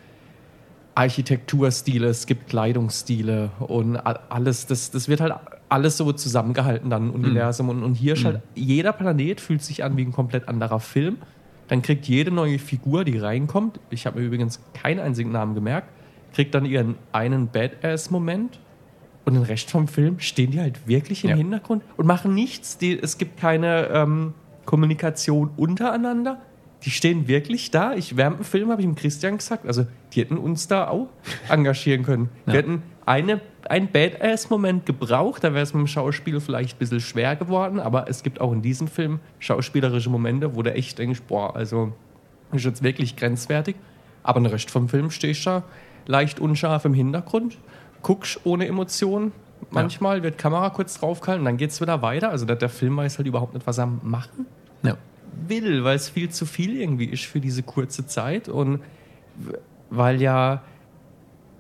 [0.95, 5.33] Architekturstile, es gibt Kleidungsstile und alles, das, das wird halt
[5.69, 7.71] alles so zusammengehalten dann im Universum.
[7.71, 11.17] Und, und hier ist halt, jeder Planet fühlt sich an wie ein komplett anderer Film.
[11.69, 15.89] Dann kriegt jede neue Figur, die reinkommt, ich habe mir übrigens keinen einzigen Namen gemerkt,
[16.35, 18.59] kriegt dann ihren einen Badass-Moment
[19.25, 21.37] und den Rest vom Film stehen die halt wirklich im Ja.
[21.37, 22.79] Hintergrund und machen nichts.
[22.79, 26.41] Die, es gibt keine ähm, Kommunikation untereinander.
[26.85, 27.95] Die stehen wirklich da.
[27.95, 31.07] Ich während dem Film habe ich dem Christian gesagt, also die hätten uns da auch
[31.49, 32.29] engagieren können.
[32.47, 32.59] Wir Ja.
[32.61, 37.37] hätten eine, einen Badass-Moment gebraucht, da wäre es mit dem Schauspiel vielleicht ein bisschen schwer
[37.37, 41.55] geworden, aber es gibt auch in diesem Film schauspielerische Momente, wo du echt denkst, boah,
[41.55, 41.93] also
[42.53, 43.77] ist jetzt wirklich grenzwertig.
[44.25, 45.63] Aber den Rest vom Film stehst du da
[46.07, 47.59] leicht unscharf im Hintergrund,
[48.03, 49.33] guckst ohne Emotionen.
[49.71, 52.31] Manchmal wird Kamera kurz draufgehalten und dann geht es wieder weiter.
[52.31, 54.47] Also der, der Film weiß halt überhaupt nicht, was er machen
[54.83, 54.97] Ja.
[55.49, 58.81] will, weil es viel zu viel irgendwie ist für diese kurze Zeit und
[59.89, 60.63] weil ja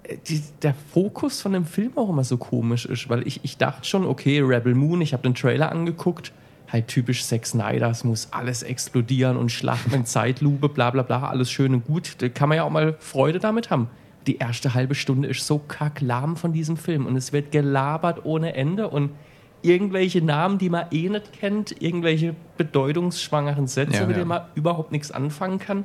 [0.02, 3.56] äh, die, der Fokus von dem Film auch immer so komisch ist, weil ich, ich
[3.56, 6.32] dachte schon, okay, Rebel Moon, ich habe den Trailer angeguckt,
[6.70, 11.28] halt typisch Zack Snyder, es muss alles explodieren und Schlachten in Zeitlupe, bla bla bla,
[11.28, 13.88] alles schön und gut, da kann man ja auch mal Freude damit haben.
[14.26, 18.54] Die erste halbe Stunde ist so kacklahm von diesem Film und es wird gelabert ohne
[18.54, 19.10] Ende und
[19.62, 24.18] irgendwelche Namen, die man eh nicht kennt, irgendwelche bedeutungsschwangeren Sätze, Ja, mit ja.
[24.18, 25.84] denen man überhaupt nichts anfangen kann.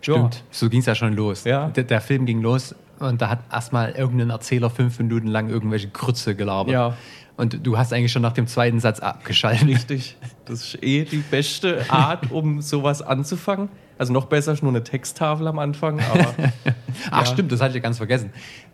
[0.00, 1.44] Stimmt, so ging es ja schon los.
[1.44, 1.68] Ja.
[1.68, 5.88] Der, der Film ging los und da hat erstmal irgendein Erzähler fünf Minuten lang irgendwelche
[5.88, 6.72] Krütze gelabert.
[6.72, 6.96] Ja.
[7.36, 9.66] Und du hast eigentlich schon nach dem zweiten Satz abgeschaltet.
[9.66, 10.16] Richtig.
[10.44, 13.68] Das ist eh die beste Art, um sowas anzufangen.
[13.98, 16.34] Also noch besser ist nur eine Texttafel am Anfang, aber
[17.10, 17.26] Ach Ja.
[17.26, 18.30] stimmt, das hatte ich ja ganz vergessen.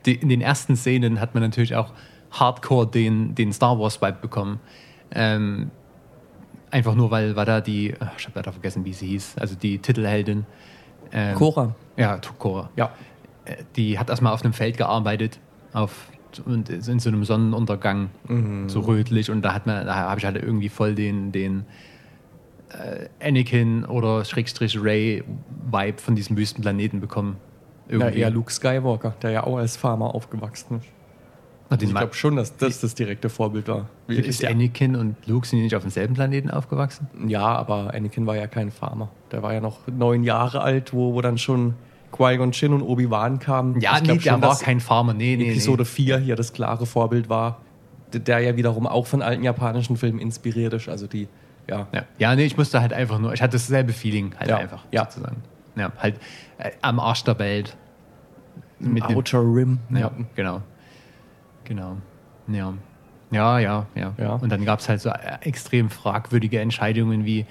[0.07, 1.92] Die, in den ersten Szenen hat man natürlich auch
[2.31, 4.61] hardcore den, den Star Wars Vibe bekommen.
[5.11, 5.70] Ähm,
[6.70, 9.78] einfach nur, weil, weil da die, ich habe leider vergessen, wie sie hieß, also die
[9.78, 10.46] Titelheldin.
[11.12, 11.74] Ähm, Cora.
[11.96, 12.70] Ja, Cora.
[12.76, 12.90] Ja.
[13.44, 15.38] Äh, Die hat erstmal auf einem Feld gearbeitet,
[15.72, 16.09] auf
[16.44, 18.11] und ist in so einem Sonnenuntergang,
[18.66, 19.31] so rötlich.
[19.31, 21.64] Und da hat man, da habe ich halt irgendwie voll den, den äh,
[23.20, 25.24] Anakin oder Schrägstrich Ray
[25.70, 27.37] Vibe von diesem Wüstenplaneten bekommen.
[27.90, 30.87] Ja, eher Luke Skywalker, der ja auch als Farmer aufgewachsen ist.
[31.70, 33.88] Na, Ich glaube schon, dass das das direkte Vorbild war.
[34.07, 37.09] Wie ist Anakin und Luke sind die nicht auf demselben Planeten aufgewachsen?
[37.26, 39.09] Ja, aber Anakin war ja kein Farmer.
[39.33, 41.74] Der war ja noch neun Jahre alt, wo, wo dann schon
[42.12, 43.81] Qui-Gon Jinn und Obi-Wan kamen.
[43.81, 45.14] Ja, Ich nee, glaub der schon, war kein Farmer.
[45.14, 45.88] Nee, nee, Episode nee.
[45.88, 47.61] 4 hier das klare Vorbild war,
[48.12, 50.88] der ja wiederum auch von alten japanischen Filmen inspiriert ist.
[50.88, 51.28] Also die,
[51.68, 51.87] ja.
[51.92, 52.02] Ja.
[52.18, 55.04] ja, nee, ich musste halt einfach nur, ich hatte dasselbe Feeling halt Ja, einfach, ja.
[55.04, 55.42] sozusagen.
[55.76, 56.16] Ja, halt
[56.59, 57.76] äh, am Arsch der Welt.
[58.81, 59.78] Mit dem- Outer Rim.
[59.90, 60.62] Ja, genau.
[61.64, 61.96] Genau.
[62.48, 62.72] Ja.
[63.31, 64.14] Ja, ja, ja.
[64.16, 64.33] Ja.
[64.35, 67.44] Und dann gab es halt so äh, extrem fragwürdige Entscheidungen wie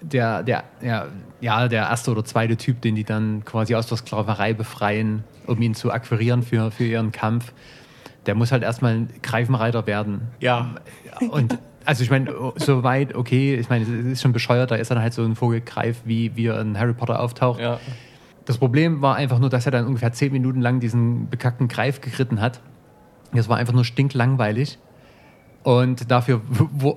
[0.00, 1.06] der, der, ja,
[1.40, 5.60] ja, der erste oder zweite Typ, den die dann quasi aus der Sklaverei befreien, um
[5.60, 7.52] ihn zu akquirieren für, für ihren Kampf,
[8.26, 10.28] der muss halt erstmal ein Greifenreiter werden.
[10.40, 10.74] Ja.
[11.30, 14.90] Und also ich meine, so weit, okay, ich meine, es ist schon bescheuert, da ist
[14.90, 17.60] dann halt so ein Vogelgreif, wie, wie er in Harry Potter auftaucht.
[17.60, 17.80] ja.
[18.44, 22.00] Das Problem war einfach nur, dass er dann ungefähr zehn Minuten lang diesen bekackten Greif
[22.00, 22.60] geritten hat.
[23.32, 24.78] Das war einfach nur stinklangweilig.
[25.64, 26.94] Und dafür, wo,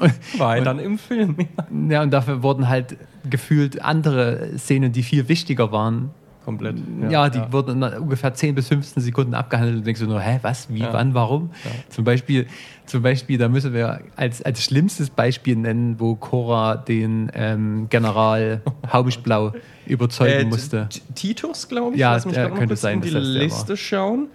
[0.38, 1.36] War er dann im Film.
[1.38, 1.66] Ja.
[1.90, 2.96] Ja, und dafür wurden halt
[3.28, 6.10] gefühlt andere Szenen, die viel wichtiger waren.
[6.44, 6.76] Komplett.
[7.08, 10.40] Ja, die wurden in ungefähr 10 bis 15 Sekunden abgehandelt und denkst du nur, hä,
[10.42, 10.92] was, wie, Ja.
[10.92, 11.50] wann, warum?
[11.64, 11.70] Ja.
[11.88, 12.48] Zum Beispiel,
[12.86, 18.60] zum Beispiel, da müssen wir als, als schlimmstes Beispiel nennen, wo Cora den ähm, General
[18.92, 19.52] Haubischblau
[19.86, 20.88] überzeugen Äh, musste.
[21.14, 22.00] Titus, glaube ich.
[22.00, 24.26] Ja, Lass mich noch könnte sein, in die Liste schauen.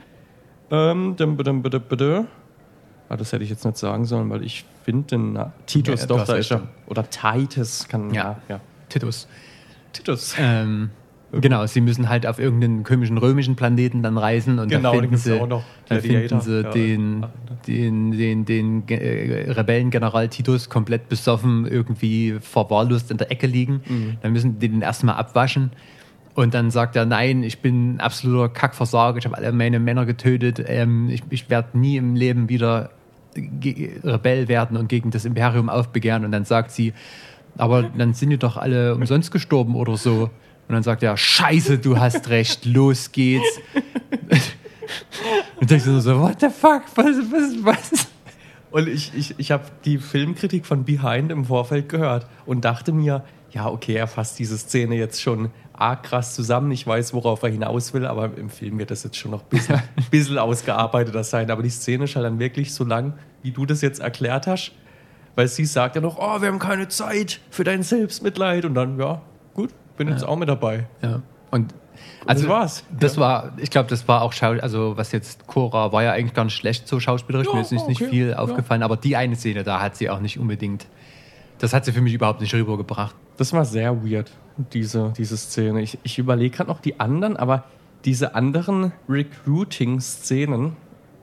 [0.72, 2.28] Ähm, dum, dum, dum.
[3.10, 6.26] Ah, das hätte ich jetzt nicht sagen sollen, weil ich finde den Titus, Ja, doch,
[6.26, 6.64] da ist er.
[6.88, 8.24] Oder Titus, kann Ja.
[8.24, 8.56] ja.
[8.56, 8.60] ja.
[8.90, 9.28] Titus.
[9.94, 10.36] Titus.
[10.38, 10.90] Ähm,
[11.32, 15.02] genau, sie müssen halt auf irgendeinen komischen römischen Planeten dann reisen und Genau, da da
[15.02, 16.70] finden sie, auch noch da finden sie Ja.
[16.72, 17.26] den,
[17.68, 23.82] den, den, den äh, Rebellengeneral Titus komplett besoffen irgendwie verwahrlost in der Ecke liegen.
[23.88, 24.18] Mhm.
[24.22, 25.72] Dann müssen die den erstmal abwaschen.
[26.34, 30.06] Und dann sagt er, nein, ich bin ein absoluter Kackversager, ich habe alle meine Männer
[30.06, 32.92] getötet, ähm, ich, ich werde nie im Leben wieder
[33.36, 36.26] Rebell werden und gegen das Imperium aufbegehren.
[36.26, 36.94] Und dann sagt sie,
[37.58, 40.30] aber dann sind die doch alle umsonst gestorben oder so.
[40.68, 43.60] Und dann sagt er, scheiße, du hast recht, los geht's.
[45.60, 48.08] Und denkst du so, what the fuck, was, was, was?
[48.72, 53.24] Und ich, ich, ich habe die Filmkritik von Behind im Vorfeld gehört und dachte mir,
[53.52, 56.72] ja, okay, er fasst diese Szene jetzt schon arg krass zusammen.
[56.72, 59.50] Ich weiß, worauf er hinaus will, aber im Film wird das jetzt schon noch ein
[59.50, 61.50] bisschen, bisschen ausgearbeiteter sein.
[61.50, 64.74] Aber die Szene ist halt dann wirklich so lang, wie du das jetzt erklärt hast.
[65.36, 68.66] Weil sie sagt ja noch, oh, wir haben keine Zeit für dein Selbstmitleid.
[68.66, 69.22] Und dann, ja,
[69.54, 70.88] gut, bin jetzt auch mit dabei.
[71.02, 71.22] Ja.
[71.52, 71.74] Und
[72.26, 72.84] also das war's.
[73.00, 76.34] Das war, ich glaube, das war auch Schau, also was jetzt Cora war ja eigentlich
[76.34, 78.38] gar nicht schlecht so schauspielerisch, Ja, mir ist nicht, nicht okay, viel ja.
[78.38, 80.88] aufgefallen, aber die eine Szene, da hat sie auch nicht unbedingt,
[81.60, 83.16] das hat sie für mich überhaupt nicht rübergebracht.
[83.38, 84.32] Das war sehr weird,
[84.74, 85.82] diese, diese Szene.
[85.82, 87.66] Ich, ich überlege gerade noch die anderen, aber
[88.06, 90.76] diese anderen Recruiting-Szenen,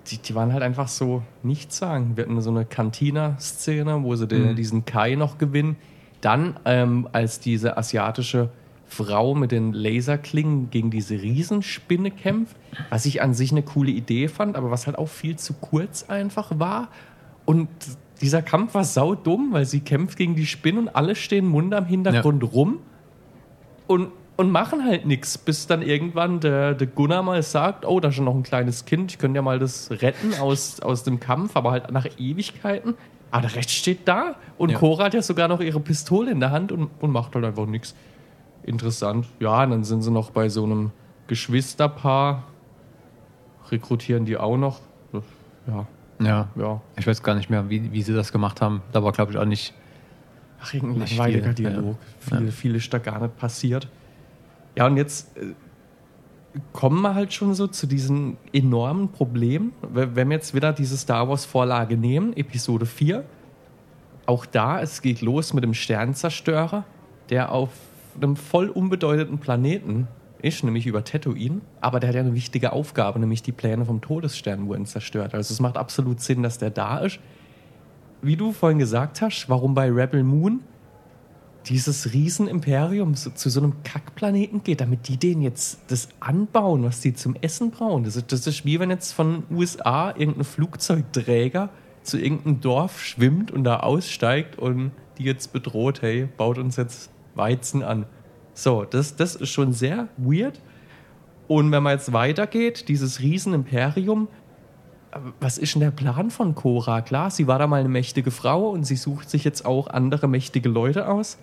[0.08, 2.16] die, die waren halt einfach so nichts sagen.
[2.16, 5.76] Wir hatten so eine Cantina-Szene, wo sie den, diesen Kai noch gewinnen.
[6.20, 8.50] Dann, ähm, als diese asiatische
[8.94, 12.57] Frau mit den Laserklingen gegen diese Riesenspinne kämpft,
[12.90, 16.04] was ich an sich eine coole Idee fand, aber was halt auch viel zu kurz
[16.09, 16.88] einfach war.
[17.44, 17.68] Und
[18.20, 21.87] dieser Kampf war saudumm, weil sie kämpft gegen die Spinne und alle stehen Mund am
[21.87, 22.78] Hintergrund rum
[23.87, 28.09] und, und machen halt nichts, bis dann irgendwann der, der Gunnar mal sagt, oh, da
[28.09, 31.20] ist schon noch ein kleines Kind, ich könnte ja mal das retten aus, aus dem
[31.20, 32.94] Kampf, aber halt nach Ewigkeiten.
[33.30, 34.78] Aber der Rest steht da und Ja.
[34.78, 37.66] Cora hat ja sogar noch ihre Pistole in der Hand und, und macht halt einfach
[37.66, 37.94] nichts.
[38.64, 39.27] Interessant.
[39.40, 40.90] Ja, und dann sind sie noch bei so einem
[41.27, 42.44] Geschwisterpaar,
[43.70, 44.81] rekrutieren die auch noch.
[45.66, 45.87] Ja,
[46.18, 46.48] Ja.
[46.57, 46.81] ja.
[46.96, 48.83] Ich weiß gar nicht mehr, wie, wie sie das gemacht haben.
[48.92, 49.74] Da war, glaube ich, auch nicht.
[50.61, 51.96] Ach, irgendein Nicht langweiliger viel, Dialog.
[52.31, 52.38] ja.
[52.38, 53.88] Viel, viel ist da gar nicht passiert.
[54.77, 55.53] Ja, und jetzt äh,
[56.72, 59.72] kommen wir halt schon so zu diesem enormen Problem.
[59.83, 63.24] Wenn wenn wir jetzt wieder diese Star Wars-Vorlage nehmen, Episode 4,
[64.27, 66.85] auch da, es geht los mit dem Sternzerstörer,
[67.29, 67.70] der auf
[68.16, 70.09] einem voll unbedeutenden Planeten
[70.42, 71.61] ist, nämlich über Tatooine.
[71.81, 75.35] Aber der hat ja eine wichtige Aufgabe, nämlich die Pläne vom Todesstern wurden zerstört.
[75.35, 77.18] Also es macht absolut Sinn, dass der da ist.
[78.22, 80.61] Wie du vorhin gesagt hast, warum bei Rebel Moon
[81.66, 87.00] dieses Riesenimperium so, zu so einem Kackplaneten geht, damit die denen jetzt das anbauen, was
[87.00, 88.05] die zum Essen brauchen.
[88.05, 91.70] Das das ist wie wenn jetzt von den USA irgendein Flugzeugträger
[92.03, 97.11] zu irgendeinem Dorf schwimmt und da aussteigt und die jetzt bedroht, hey, baut uns jetzt
[97.35, 98.07] Weizen an.
[98.55, 100.61] So, das, das ist schon sehr weird.
[101.49, 104.29] Und wenn man jetzt weitergeht, dieses Riesenimperium,
[105.40, 107.03] was ist denn der Plan von Cora?
[107.03, 110.29] Klar, sie war da mal eine mächtige Frau und sie sucht sich jetzt auch andere
[110.29, 111.38] mächtige Leute aus.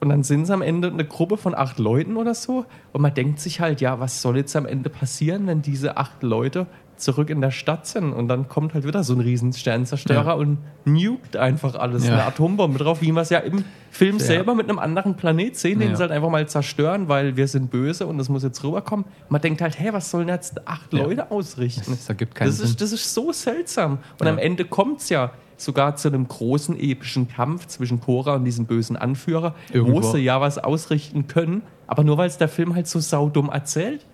[0.00, 2.64] Und dann sind es am Ende eine Gruppe von acht Leuten oder so.
[2.92, 6.24] Und man denkt sich halt, ja, was soll jetzt am Ende passieren, wenn diese acht
[6.24, 6.66] Leute
[7.02, 8.12] zurück in der Stadt sind?
[8.12, 10.32] Und dann kommt halt wieder so ein riesen Sternzerstörer Ja.
[10.32, 12.06] und nukt einfach alles.
[12.06, 12.14] Ja.
[12.14, 14.24] Eine Atombombe drauf, wie wir es ja im Film Ja.
[14.24, 17.70] selber mit einem anderen Planet sehen, den sie halt einfach mal zerstören, weil wir sind
[17.70, 19.04] böse und das muss jetzt rüberkommen.
[19.28, 20.92] Man denkt halt, hä, was sollen jetzt acht.
[20.92, 21.90] Leute ausrichten?
[21.90, 22.66] Das ergibt keinen Das Sinn.
[22.66, 23.98] ist, das ist so seltsam.
[24.18, 28.44] Und am Ende kommt es ja sogar zu einem großen epischen Kampf zwischen Cora und
[28.44, 30.02] diesem bösen Anführer, Irgendwo.
[30.02, 33.48] wo sie ja was ausrichten können, aber nur weil es der Film halt so saudumm
[33.50, 34.04] erzählt.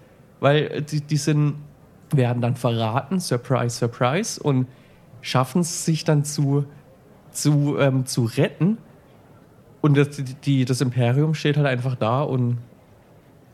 [0.41, 1.55] Weil die, die sind,
[2.13, 4.67] werden dann verraten, Surprise, Surprise, und
[5.21, 6.65] schaffen es sich dann zu,
[7.31, 8.79] zu, ähm, zu retten.
[9.81, 12.59] Und das, die, das Imperium steht halt einfach da und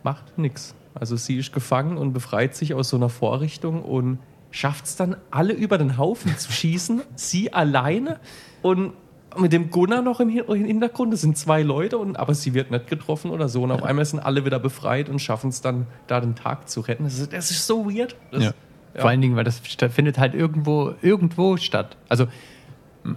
[0.03, 0.75] macht nichts.
[0.95, 4.19] Also sie ist gefangen und befreit sich aus so einer Vorrichtung und
[4.51, 8.21] schafft es dann, alle über den Haufen zu schießen, sie alleine
[8.63, 8.93] und
[9.39, 11.13] mit dem Gunnar noch im Hin- im Hintergrund.
[11.13, 13.63] Das sind zwei Leute, und, aber sie wird nicht getroffen oder so.
[13.63, 16.81] Und auf einmal sind alle wieder befreit und schaffen es dann, da den Tag zu
[16.81, 17.05] retten.
[17.05, 18.17] Das ist, das ist so weird.
[18.31, 18.53] Das, Ja.
[18.97, 21.97] Vor allen Dingen, weil das findet halt irgendwo, irgendwo statt.
[22.09, 22.27] Also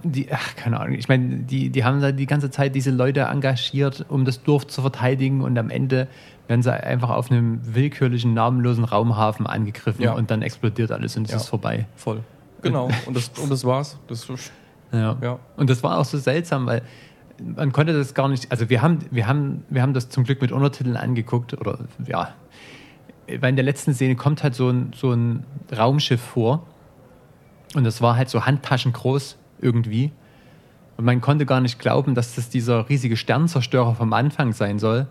[0.04, 3.22] die, ach, keine Ahnung, ich meine, die, die haben da die ganze Zeit diese Leute
[3.22, 6.08] engagiert, um das Dorf zu verteidigen und am Ende
[6.48, 10.14] werden sie einfach auf einem willkürlichen, namenlosen Raumhafen angegriffen Ja.
[10.14, 11.38] und dann explodiert alles und es Ja.
[11.38, 11.86] ist vorbei.
[11.96, 12.22] Voll.
[12.64, 12.90] Genau.
[13.06, 13.98] Und das, und das war's.
[14.08, 14.52] Das ist,
[14.92, 15.18] Ja.
[15.22, 15.40] Ja.
[15.56, 16.82] Und das war auch so seltsam, weil
[17.40, 20.42] man konnte das gar nicht, also wir haben, wir haben, wir haben das zum Glück
[20.42, 22.34] mit Untertiteln angeguckt oder ja,
[23.28, 25.46] weil in der letzten Szene kommt halt so ein, so ein
[25.76, 26.66] Raumschiff vor
[27.76, 30.12] und das war halt so handtaschengroß irgendwie
[30.98, 35.08] und man konnte gar nicht glauben, dass das dieser riesige Sternzerstörer vom Anfang sein soll.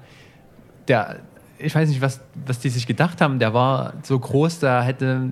[0.89, 1.21] Der,
[1.59, 5.31] ich weiß nicht, was, was die sich gedacht haben, der war so groß, da hätte,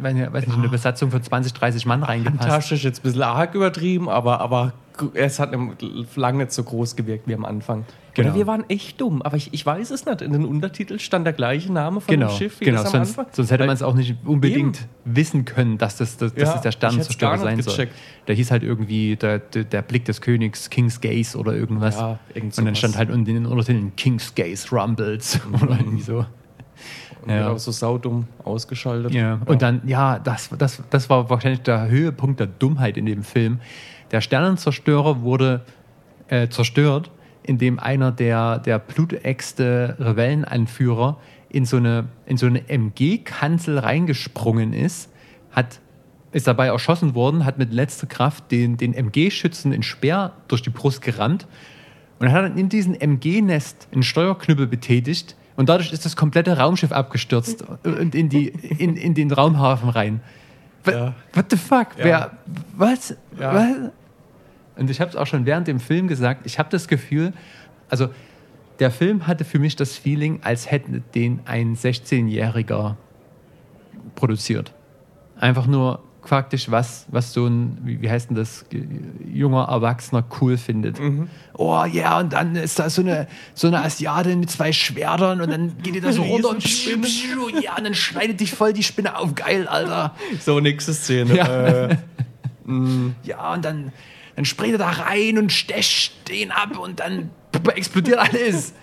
[0.00, 2.40] weiß nicht, eine Besatzung von 20, 30 Mann reingepasst.
[2.42, 4.72] Handtasche ist jetzt ein bisschen arg übertrieben, aber, aber
[5.14, 5.52] es hat
[6.16, 7.84] lange nicht so groß gewirkt wie am Anfang.
[8.14, 8.28] Genau.
[8.28, 10.22] Oder wir waren echt dumm, aber ich, ich weiß es nicht.
[10.22, 12.82] In den Untertiteln stand der gleiche Name von Genau, dem Schiff wie genau.
[12.82, 13.34] das am Sonst, Anfang.
[13.34, 16.62] sonst hätte man es auch nicht unbedingt wissen können, dass das, das, dass Ja, das
[16.62, 17.72] der Sternenzerstörer sein soll.
[17.74, 17.94] gecheckt.
[18.28, 21.96] Der hieß halt irgendwie der, der, der Blick des Königs, King's Gaze oder irgendwas.
[21.96, 26.24] Ja, irgend Und dann stand halt in den Untertiteln King's Gaze Rumbles oder irgendwie so.
[27.22, 27.50] Und ja.
[27.50, 29.12] auch so saudumm ausgeschaltet.
[29.12, 29.40] Ja.
[29.46, 33.60] Und dann, ja, das, das, das war wahrscheinlich der Höhepunkt der Dummheit in dem Film.
[34.14, 35.62] Der Sternenzerstörer wurde
[36.28, 37.10] äh, zerstört,
[37.42, 45.10] indem einer der, der blutächste Rebellenanführer in so eine, in so eine MG-Kanzel reingesprungen ist,
[45.50, 45.80] hat,
[46.30, 50.70] ist dabei erschossen worden, hat mit letzter Kraft den, den MG-Schützen in Speer durch die
[50.70, 51.48] Brust gerammt
[52.20, 56.92] und hat dann in diesem MG-Nest einen Steuerknüppel betätigt und dadurch ist das komplette Raumschiff
[56.92, 60.20] abgestürzt und in, die, in, in den Raumhafen rein.
[60.84, 61.14] What, Ja.
[61.32, 61.88] what the fuck?
[61.98, 62.04] Ja.
[62.04, 62.30] Wer,
[62.76, 63.16] was?
[63.40, 63.54] Ja.
[63.54, 63.90] was?
[64.76, 67.32] Und ich habe es auch schon während dem Film gesagt, ich habe das Gefühl,
[67.88, 68.08] also
[68.80, 72.96] der Film hatte für mich das Feeling, als hätte den ein 16-Jähriger
[74.14, 74.72] produziert.
[75.38, 78.86] Einfach nur praktisch was, was so ein, wie, heißt denn das, ge-
[79.32, 80.98] junger Erwachsener cool findet.
[81.52, 85.50] Oh ja, und dann ist da so eine, so eine Asiatin mit zwei Schwertern und
[85.50, 87.60] dann geht die da so runter und, Riesenspinne.
[87.62, 89.34] ja, und dann schneidet dich voll die Spinne auf.
[89.34, 90.14] Geil, Alter.
[90.40, 91.36] So, nächste Szene.
[91.36, 91.66] Ja.
[91.88, 91.96] Äh,
[93.24, 93.92] Ja, und dann,
[94.36, 97.30] dann springt er da rein und stecht den ab und dann
[97.74, 98.74] explodiert alles.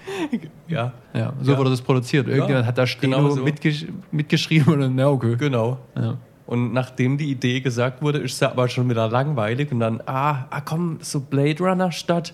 [0.68, 1.58] ja, Ja, so Ja.
[1.58, 2.28] wurde das produziert.
[2.28, 3.44] Irgendjemand Ja, hat da Steno genau so.
[3.44, 5.36] mitgesch mitgeschrieben und na okay.
[5.38, 5.78] genau.
[5.96, 6.18] Ja.
[6.46, 10.48] Und nachdem die Idee gesagt wurde, ist sie aber schon wieder langweilig und dann, ah,
[10.50, 12.34] ah komm, so Blade Runner statt.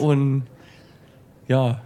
[0.00, 0.44] und
[1.48, 1.80] ja,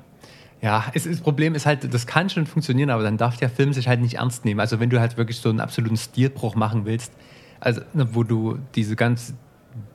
[0.63, 3.73] Ja, es das Problem ist halt, das kann schon funktionieren, aber dann darf der Film
[3.73, 4.61] sich halt nicht ernst nehmen.
[4.61, 7.13] Also wenn du halt wirklich so einen absoluten Stilbruch machen willst,
[7.61, 9.33] also wo du diese ganz,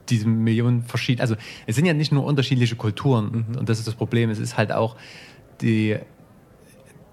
[0.08, 3.94] diese Millionen verschiedene, also es sind ja nicht nur unterschiedliche Kulturen und das ist das
[3.94, 4.96] Problem, es ist halt auch
[5.60, 5.96] die,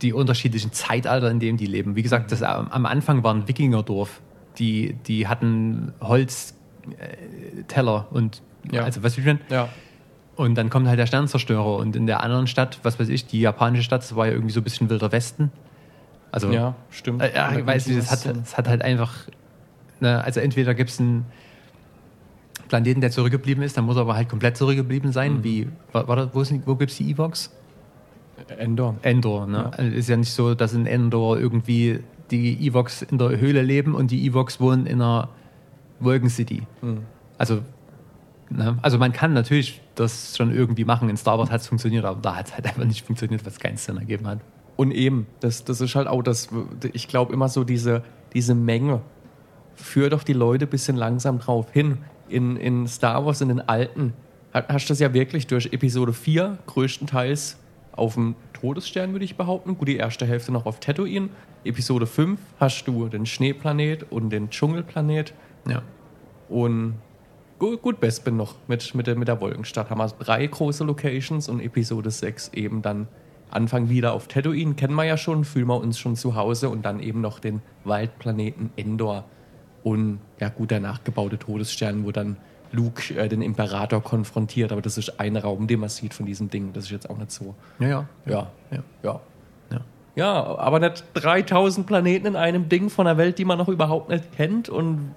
[0.02, 1.96] die unterschiedlichen Zeitalter, in denen die leben.
[1.96, 4.22] Wie gesagt, das, am am Anfang war ein Wikingerdorf,
[4.58, 8.84] die, die hatten Holzteller äh, und Ja.
[8.84, 9.70] also was ich meine, ja,
[10.36, 11.78] und dann kommt halt der Sternzerstörer.
[11.78, 14.54] Und in der anderen Stadt, was weiß ich, die japanische Stadt, das war ja irgendwie
[14.54, 15.52] so ein bisschen wilder Westen.
[16.32, 17.22] Also, ja, stimmt.
[17.22, 19.14] äh, ja, ich weiß nicht, es hat, es hat halt einfach,
[20.00, 21.26] ne, also entweder gibt es einen
[22.74, 25.34] Planeten, der zurückgeblieben ist, dann muss er aber halt komplett zurückgeblieben sein.
[25.34, 25.44] Mhm.
[25.44, 27.52] Wie, war, war das, wo, wo gibt es die Evox?
[28.58, 28.96] Endor.
[29.04, 29.58] Endor, ne?
[29.58, 29.70] Ja.
[29.70, 32.00] Also ist ja nicht so, dass in Endor irgendwie
[32.32, 35.30] die Evox in der Höhle leben und die Evox wohnen in einer
[36.00, 36.64] Wolkencity.
[36.82, 37.04] Mhm.
[37.38, 37.60] Also,
[38.50, 38.80] ne?
[38.82, 41.10] also man kann natürlich das schon irgendwie machen.
[41.10, 43.60] In Star Wars hat es funktioniert, aber da hat es halt einfach nicht funktioniert, was
[43.60, 44.40] keinen Sinn ergeben hat.
[44.78, 46.50] Und eben, das, das ist halt auch das,
[46.92, 48.02] ich glaube immer so diese,
[48.34, 49.02] diese Menge.
[49.76, 52.00] Führ doch die Leute ein bisschen langsam drauf hin.
[52.34, 54.14] In, in Star Wars, in den alten,
[54.54, 57.58] ha- hast du das ja wirklich durch Episode 4 größtenteils
[57.94, 59.78] auf dem Todesstern, würde ich behaupten.
[59.78, 61.30] Gut, die erste Hälfte noch auf Tatooine.
[61.64, 65.34] Episode 5 hast du den Schneeplanet und den Dschungelplanet.
[65.68, 65.82] Ja.
[66.50, 66.96] Und
[67.60, 69.90] gut, gut Bespin noch mit, mit, der, mit der Wolkenstadt.
[69.90, 73.08] Haben wir drei große Locations und Episode 6 eben dann
[73.52, 74.74] Anfang wieder auf Tatooine.
[74.74, 77.62] Kennen wir ja schon, fühlen wir uns schon zu Hause und dann eben noch den
[77.84, 79.26] Waldplaneten Endor.
[79.84, 82.38] Und ja, gut, der nachgebaute Todesstern, wo dann
[82.72, 84.72] Luke äh, den Imperator konfrontiert.
[84.72, 86.74] Aber das ist ein Raum, den man sieht von diesem Ding.
[86.74, 87.56] Das ist jetzt auch nicht so.
[87.80, 88.08] Ja, ja.
[88.26, 88.84] Ja, Ja.
[89.04, 89.22] ja.
[89.72, 89.80] ja.
[90.16, 94.10] Ja, aber nicht 3000 Planeten in einem Ding von einer Welt, die man noch überhaupt
[94.10, 94.70] nicht kennt.
[94.70, 95.14] Und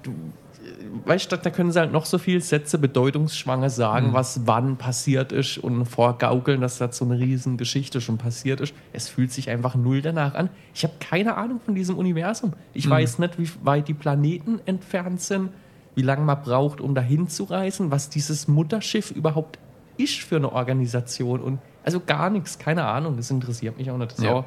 [1.05, 5.33] weißt du, da können sie halt noch so viele Sätze bedeutungsschwanger sagen, was wann passiert
[5.33, 8.75] ist und vorgaukeln, dass da so eine riesen Geschichte schon passiert ist.
[8.93, 10.51] Es fühlt sich einfach null danach an.
[10.75, 12.53] Ich habe keine Ahnung von diesem Universum.
[12.75, 15.51] Ich weiß nicht, wie weit die Planeten entfernt sind,
[15.95, 19.59] wie lange man braucht, um dahin zu reisen, was dieses Mutterschiff überhaupt
[19.97, 21.41] ist für eine Organisation.
[21.41, 23.17] Und also gar nichts, keine Ahnung.
[23.17, 24.17] Das interessiert mich auch nicht.
[24.17, 24.25] So.
[24.25, 24.45] Ja.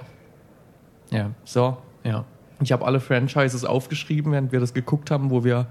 [1.12, 1.32] Ja.
[1.43, 2.26] So, ja.
[2.62, 5.68] ich habe alle Franchises aufgeschrieben, während wir das geguckt haben, wo wir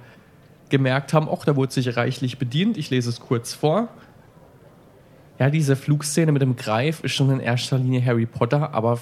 [0.68, 2.76] gemerkt haben, auch da wurde sich reichlich bedient.
[2.76, 3.88] Ich lese es kurz vor.
[5.38, 8.98] Ja, diese Flugszene mit dem Greif ist schon in erster Linie Harry Potter, aber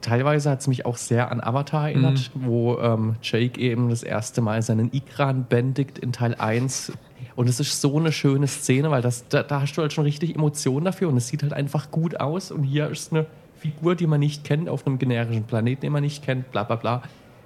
[0.00, 4.42] teilweise hat es mich auch sehr an Avatar erinnert, wo ähm, Jake eben das erste
[4.42, 6.92] Mal seinen Ikran bändigt in Teil 1.
[7.34, 10.04] Und es ist so eine schöne Szene, weil das, da, da hast du halt schon
[10.04, 12.52] richtig Emotionen dafür und es sieht halt einfach gut aus.
[12.52, 13.26] Und hier ist eine
[13.56, 16.76] Figur, die man nicht kennt, auf einem generischen Planeten, den man nicht kennt, bla bla
[16.76, 17.02] bla.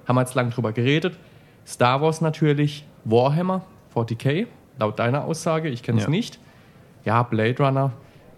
[0.07, 1.17] Haben wir jetzt lang drüber geredet.
[1.67, 3.63] Star Wars natürlich, Warhammer
[3.95, 4.47] 40k,
[4.79, 6.11] laut deiner Aussage, ich kenne es Ja.
[6.11, 6.39] nicht.
[7.05, 7.93] Ja, Blade Runner,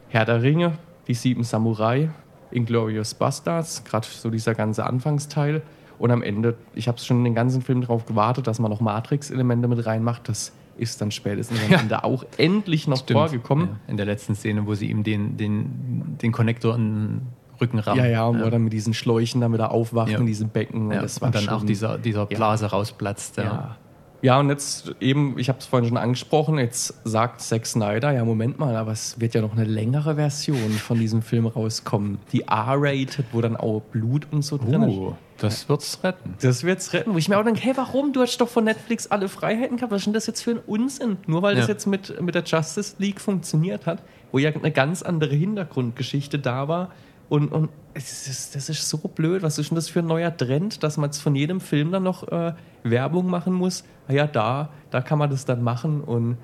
[0.08, 0.72] Herr der Ringe,
[1.08, 2.10] die sieben Samurai,
[2.50, 5.62] Inglorious Bastards, gerade so dieser ganze Anfangsteil.
[5.98, 9.68] Und am Ende, ich habe schon den ganzen Film darauf gewartet, dass man noch Matrix-Elemente
[9.68, 10.28] mit reinmacht.
[10.28, 11.78] Das ist dann spätestens am Ja.
[11.80, 13.18] Ende auch endlich noch Stimmt.
[13.20, 13.68] vorgekommen.
[13.68, 17.20] Ja, in der letzten Szene, wo sie ihm den, den, den Konnektor in den
[17.60, 18.00] Rücken rammen.
[18.00, 20.18] Ja, ja, und wo er dann mit diesen Schläuchen dann wieder aufwacht Ja.
[20.18, 20.90] in diesem Becken.
[20.90, 23.36] Ja, Und das war und dann auch dieser, dieser Blase rausplatzt.
[23.36, 23.76] Ja.
[24.22, 24.38] Ja.
[24.40, 28.58] Und jetzt eben, ich habe es vorhin schon angesprochen, jetzt sagt Zack Snyder, ja, Moment
[28.58, 32.18] mal, aber es wird ja noch eine längere Version von diesem Film rauskommen.
[32.32, 34.96] Die R-rated, wo dann auch Blut und so drin ist.
[34.96, 36.34] Uh, das wird's retten.
[36.40, 37.12] Das wird's retten.
[37.14, 38.12] Wo ich mir auch denke, hey, warum?
[38.12, 39.90] Du hast doch von Netflix alle Freiheiten gehabt.
[39.92, 41.16] Was ist denn das jetzt für ein Unsinn?
[41.26, 41.72] Nur weil das Ja.
[41.74, 46.68] jetzt mit, mit der Justice League funktioniert hat, wo ja eine ganz andere Hintergrundgeschichte da
[46.68, 46.92] war.
[47.32, 49.42] Und, und es ist, das ist so blöd.
[49.42, 52.02] Was ist denn das für ein neuer Trend, dass man jetzt von jedem Film dann
[52.02, 52.52] noch äh,
[52.82, 53.84] Werbung machen muss?
[54.06, 56.02] Ah ja, da, da kann man das dann machen.
[56.02, 56.36] Und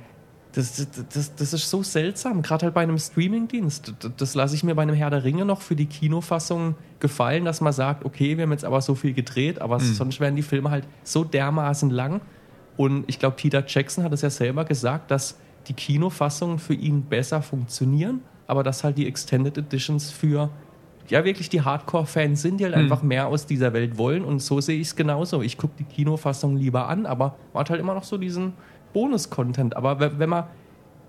[0.53, 3.97] das, das, das, ist so seltsam, gerade halt bei einem Streamingdienst.
[4.01, 7.45] Das, das lasse ich mir bei einem Herr der Ringe noch für die Kinofassung gefallen,
[7.45, 10.43] dass man sagt, okay, wir haben jetzt aber so viel gedreht, aber sonst werden die
[10.43, 12.23] Filme halt so dermaßen lang.
[12.79, 15.37] Und ich glaube, Peter Jackson hat es ja selber gesagt, dass
[15.67, 20.49] die Kinofassungen für ihn besser funktionieren, aber dass halt die Extended Editions für
[21.11, 24.25] ja wirklich die Hardcore-Fans sind, die halt einfach mehr aus dieser Welt wollen.
[24.25, 25.43] Und so sehe ich es genauso.
[25.43, 28.53] Ich gucke die Kinofassung lieber an, aber man hat halt immer noch so diesen
[28.93, 29.77] Bonus-Content.
[29.77, 30.45] Aber we- wenn man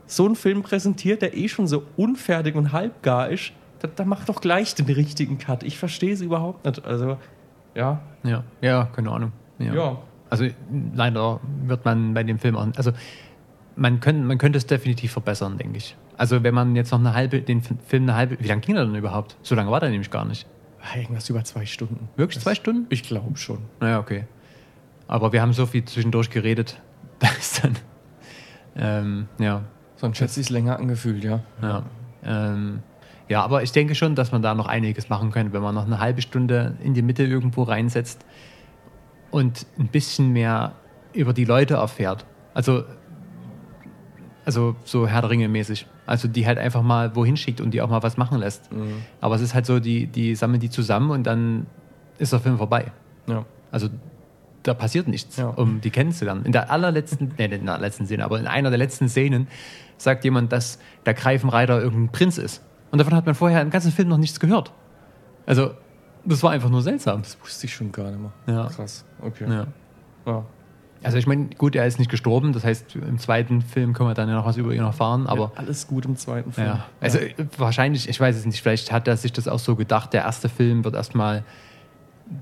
[0.06, 4.26] so einen Film präsentiert, der eh schon so unfertig und halbgar ist, dann, dann mach
[4.26, 5.64] doch gleich den richtigen Cut.
[5.64, 6.84] Ich verstehe es überhaupt nicht.
[6.86, 7.18] Also,
[7.76, 8.02] ja.
[8.24, 9.32] Ja, ja, keine Ahnung.
[9.60, 9.74] Ja.
[9.74, 9.97] Ja.
[10.30, 10.45] Also
[10.95, 12.91] leider wird man bei dem Film auch, also
[13.76, 15.95] man, können, man könnte es definitiv verbessern, denke ich.
[16.20, 18.86] Also wenn man jetzt noch eine halbe, den Film eine halbe, wie lange ging er
[18.86, 19.38] denn überhaupt?
[19.41, 20.45] So lange war der nämlich gar nicht.
[20.82, 22.09] Ah, Irgendwas über zwei Stunden.
[22.15, 22.86] Wirklich zwei Stunden?
[22.89, 23.59] Ich glaube schon.
[23.80, 24.26] Naja, okay.
[25.07, 26.82] Aber wir haben so viel zwischendurch geredet,
[27.20, 27.76] da ist dann,
[28.76, 29.63] ähm, ja,
[29.99, 31.41] Sonst hätte es länger angefühlt, ja.
[31.61, 31.84] ja.
[32.24, 32.80] Ähm,
[33.28, 35.86] ja, aber ich denke schon, dass man da noch einiges machen könnte, wenn man noch
[35.86, 38.26] eine halbe Stunde in die Mitte irgendwo reinsetzt
[39.30, 40.72] und ein bisschen mehr
[41.11, 42.26] über die Leute erfährt.
[42.53, 42.86] Also,
[44.45, 45.86] also so Herr der Ringe mäßig.
[46.10, 48.70] Also die halt einfach mal wohin schickt und die auch mal was machen lässt.
[49.22, 51.68] Aber es ist halt so, die, die sammeln die zusammen und dann
[52.18, 52.91] ist der Film vorbei.
[53.28, 53.45] Ja.
[53.72, 53.89] Also
[54.64, 55.47] da passiert nichts, Ja.
[55.49, 56.43] um die kennenzulernen.
[56.45, 59.47] In der allerletzten, nee, in der letzten Szene, aber in einer der letzten Szenen
[59.97, 62.64] sagt jemand, dass der Greifenreiter irgendein Prinz ist.
[62.91, 64.72] Und davon hat man vorher im ganzen Film noch nichts gehört.
[65.45, 65.72] Also,
[66.26, 67.22] das war einfach nur seltsam.
[67.22, 68.32] Das wusste ich schon gar nicht mehr.
[68.47, 68.66] Ja.
[68.68, 69.05] Krass.
[69.22, 69.45] Okay.
[69.47, 69.68] Ja.
[70.26, 70.43] Ja.
[71.02, 74.14] Also ich meine, gut, er ist nicht gestorben, das heißt, im zweiten Film können wir
[74.14, 76.68] dann ja noch was über ihn erfahren, aber ja, alles gut im zweiten Film.
[76.68, 79.76] Ja, also äh, wahrscheinlich, ich weiß es nicht, vielleicht hat er sich das auch so
[79.76, 81.43] gedacht, der erste Film wird erstmal,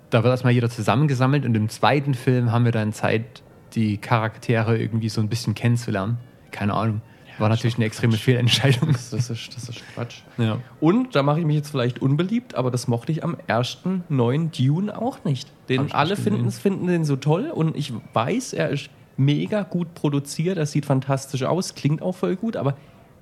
[0.10, 3.43] da wird erstmal jeder zusammengesammelt und im zweiten Film haben wir dann Zeit,
[3.74, 6.18] die Charaktere irgendwie so ein bisschen kennenzulernen.
[6.51, 7.01] Keine Ahnung.
[7.39, 8.91] War natürlich eine extreme Fehlentscheidung.
[8.91, 10.21] Das, das, ist, das ist Quatsch.
[10.38, 10.59] Ja.
[10.79, 14.51] Und da mache ich mich jetzt vielleicht unbeliebt, aber das mochte ich am ersten neuen
[14.51, 15.47] Dune auch nicht.
[15.69, 19.93] Den alle nicht finden, finden den so toll und ich weiß, er ist mega gut
[19.93, 22.75] produziert, er sieht fantastisch aus, klingt auch voll gut, aber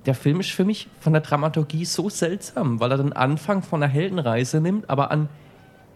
[0.04, 3.82] der Film ist für mich von der Dramaturgie so seltsam, weil er den Anfang von
[3.82, 5.28] einer Heldenreise nimmt, aber an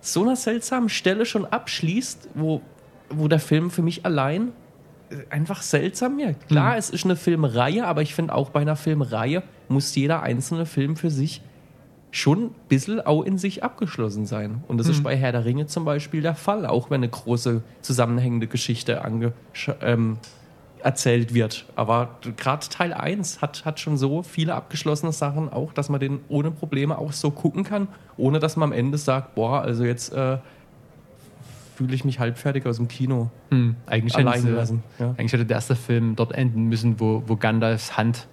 [0.00, 2.62] so einer seltsamen Stelle schon abschließt, wo,
[3.10, 4.52] wo der Film für mich allein
[5.28, 6.48] einfach seltsam wirkt.
[6.48, 10.66] Klar, es ist eine Filmreihe, aber ich finde auch bei einer Filmreihe muss jeder einzelne
[10.66, 11.42] Film für sich
[12.12, 14.64] schon ein bisschen auch in sich abgeschlossen sein.
[14.66, 17.62] Und das ist bei Herr der Ringe zum Beispiel der Fall, auch wenn eine große
[17.82, 19.00] zusammenhängende Geschichte
[19.80, 20.18] ähm,
[20.82, 21.66] erzählt wird.
[21.76, 26.20] Aber gerade Teil 1 hat, hat schon so viele abgeschlossene Sachen auch, dass man den
[26.28, 30.12] ohne Probleme auch so gucken kann, ohne dass man am Ende sagt, boah, also jetzt
[30.12, 30.38] äh,
[31.80, 34.82] fühle ich mich halbfertig aus dem Kino Hm, eigentlich, allein hätten sie- gelassen.
[34.98, 35.10] Ja.
[35.16, 38.28] eigentlich hätte der erste Film dort enden müssen, wo, wo Gandalfs Hand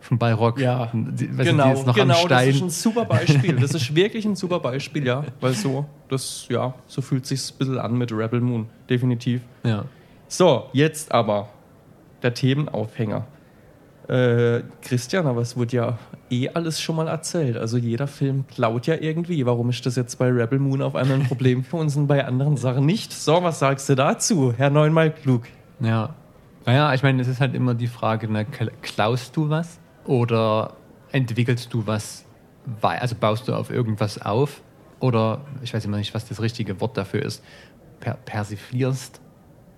[0.00, 2.48] von Balrog, Ja, die, genau, ist noch genau, am das Stein.
[2.50, 3.56] ist ein super Beispiel.
[3.56, 5.24] Das ist wirklich ein super Beispiel, ja.
[5.40, 9.40] Weil so, das, ja, so fühlt sich ein bisschen an mit Rebel Moon, definitiv.
[9.64, 9.84] ja.
[10.28, 11.48] So, jetzt aber
[12.22, 13.24] der Themenaufhänger.
[14.08, 15.98] Äh, Christian, aber es wurde ja
[16.32, 17.56] eh alles schon mal erzählt.
[17.56, 19.44] Also jeder Film klaut ja irgendwie.
[19.46, 22.24] Warum ist das jetzt bei Rebel Moon auf einmal ein Problem für uns und bei
[22.24, 23.12] anderen Sachen nicht?
[23.12, 25.42] So, was sagst du dazu, Herr Neunmal Klug?
[25.80, 26.14] Ja.
[26.64, 30.74] Naja, ich meine, es ist halt immer die Frage, na, klaust du was oder
[31.10, 32.24] entwickelst du was,
[32.80, 34.62] also baust du auf irgendwas auf
[35.00, 37.42] oder, ich weiß immer nicht, was das richtige Wort dafür ist,
[38.00, 39.20] per persiflierst.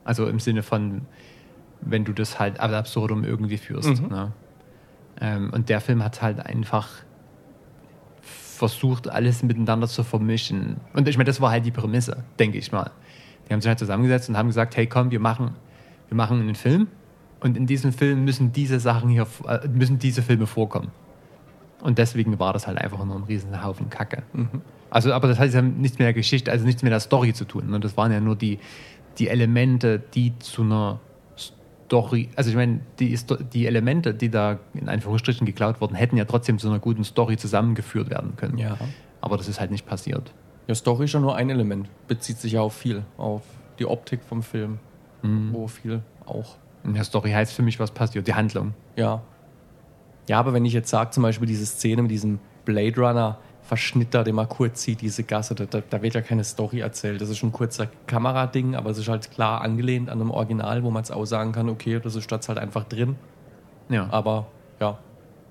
[0.04, 1.06] Also im Sinne von,
[1.80, 4.02] wenn du das halt ad absurdum irgendwie führst.
[4.02, 4.08] Mhm.
[4.08, 4.32] Ne?
[5.20, 6.88] Ähm, und der Film hat halt einfach
[8.20, 10.76] versucht, alles miteinander zu vermischen.
[10.92, 12.90] Und ich meine, das war halt die Prämisse, denke ich mal.
[13.48, 15.54] Die haben sich halt zusammengesetzt und haben gesagt, hey komm, wir machen,
[16.08, 16.88] wir machen einen Film
[17.40, 20.90] und in diesem Film müssen diese Sachen hier, äh, müssen diese Filme vorkommen.
[21.82, 24.22] Und deswegen war das halt einfach nur ein riesen Haufen Kacke.
[24.88, 27.44] Also, aber das hat ja nichts mit der Geschichte, also nichts mit der Story zu
[27.44, 27.68] tun.
[27.68, 27.80] Ne?
[27.80, 28.60] Das waren ja nur die,
[29.18, 31.00] die Elemente, die zu einer
[31.94, 33.16] Story, also ich meine, die,
[33.52, 37.36] die Elemente, die da in Anführungsstrichen geklaut wurden, hätten ja trotzdem zu einer guten Story
[37.36, 38.58] zusammengeführt werden können.
[38.58, 38.76] Ja.
[39.20, 40.34] Aber das ist halt nicht passiert.
[40.66, 41.88] Ja, Story ist ja nur ein Element.
[42.08, 43.04] Bezieht sich ja auf viel.
[43.16, 43.42] Auf
[43.78, 44.80] die Optik vom Film.
[45.22, 46.56] Wo viel auch.
[46.82, 48.74] Der Story heißt für mich, was passiert, die Handlung.
[48.96, 49.22] Ja.
[50.28, 54.12] Ja, aber wenn ich jetzt sage, zum Beispiel diese Szene mit diesem Blade Runner Verschnitt
[54.12, 57.20] da, den man kurz sieht, diese Gasse, da, da, wird ja keine Story erzählt.
[57.22, 60.90] Das ist ein kurzer Kamerading, aber es ist halt klar angelehnt an einem Original, wo
[60.90, 63.16] man es auch sagen kann, okay, das ist statt halt einfach drin.
[63.88, 64.06] Ja.
[64.10, 64.46] Aber
[64.80, 64.98] ja,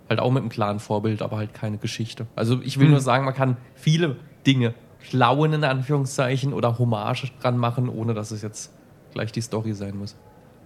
[0.09, 2.27] halt auch mit einem klaren Vorbild, aber halt keine Geschichte.
[2.35, 4.75] Also ich will nur sagen, man kann viele Dinge
[5.09, 8.71] klauen, in Anführungszeichen, oder Hommage dran machen, ohne dass es jetzt
[9.11, 10.15] gleich die Story sein muss.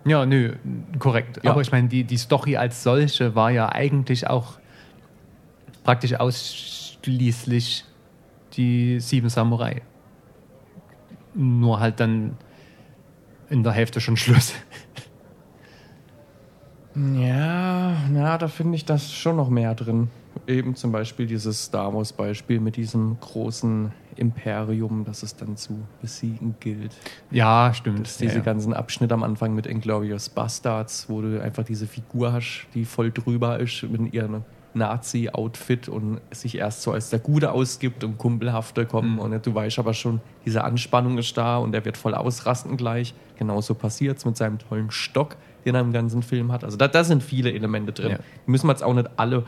[0.05, 0.55] Ja, nö,
[0.99, 1.39] korrekt.
[1.43, 1.51] Ja.
[1.51, 4.59] Aber ich meine, die, die Story als solche war ja eigentlich auch
[5.83, 6.15] praktisch
[7.07, 7.85] ausschließlich
[8.53, 9.81] die Sieben Samurai.
[11.33, 12.37] Nur halt dann
[13.49, 14.53] in der Hälfte schon Schluss.
[17.15, 20.09] Ja, na, da finde ich das schon noch mehr drin.
[20.47, 26.55] Eben zum Beispiel dieses Star Wars-Beispiel mit diesem großen Imperium, das es dann zu besiegen
[26.59, 26.95] gilt.
[27.29, 28.07] Ja, stimmt.
[28.07, 32.33] Das diese ja, ganzen Abschnitte am Anfang mit Inglourious Bastards, wo du einfach diese Figur
[32.33, 34.43] hast, die voll drüber ist mit ihrem
[34.77, 39.13] Nazi-Outfit und sich erst so als der Gute ausgibt und Kumpelhafte kommen.
[39.13, 39.19] Mhm.
[39.19, 43.13] Und du weißt aber schon, diese Anspannung ist da und er wird voll ausrasten gleich.
[43.37, 46.63] Genauso passiert es mit seinem tollen Stock, den er im ganzen Film hat.
[46.63, 48.11] Also da, da sind viele Elemente drin.
[48.11, 48.17] Ja.
[48.45, 49.43] Die müssen wir jetzt auch nicht alle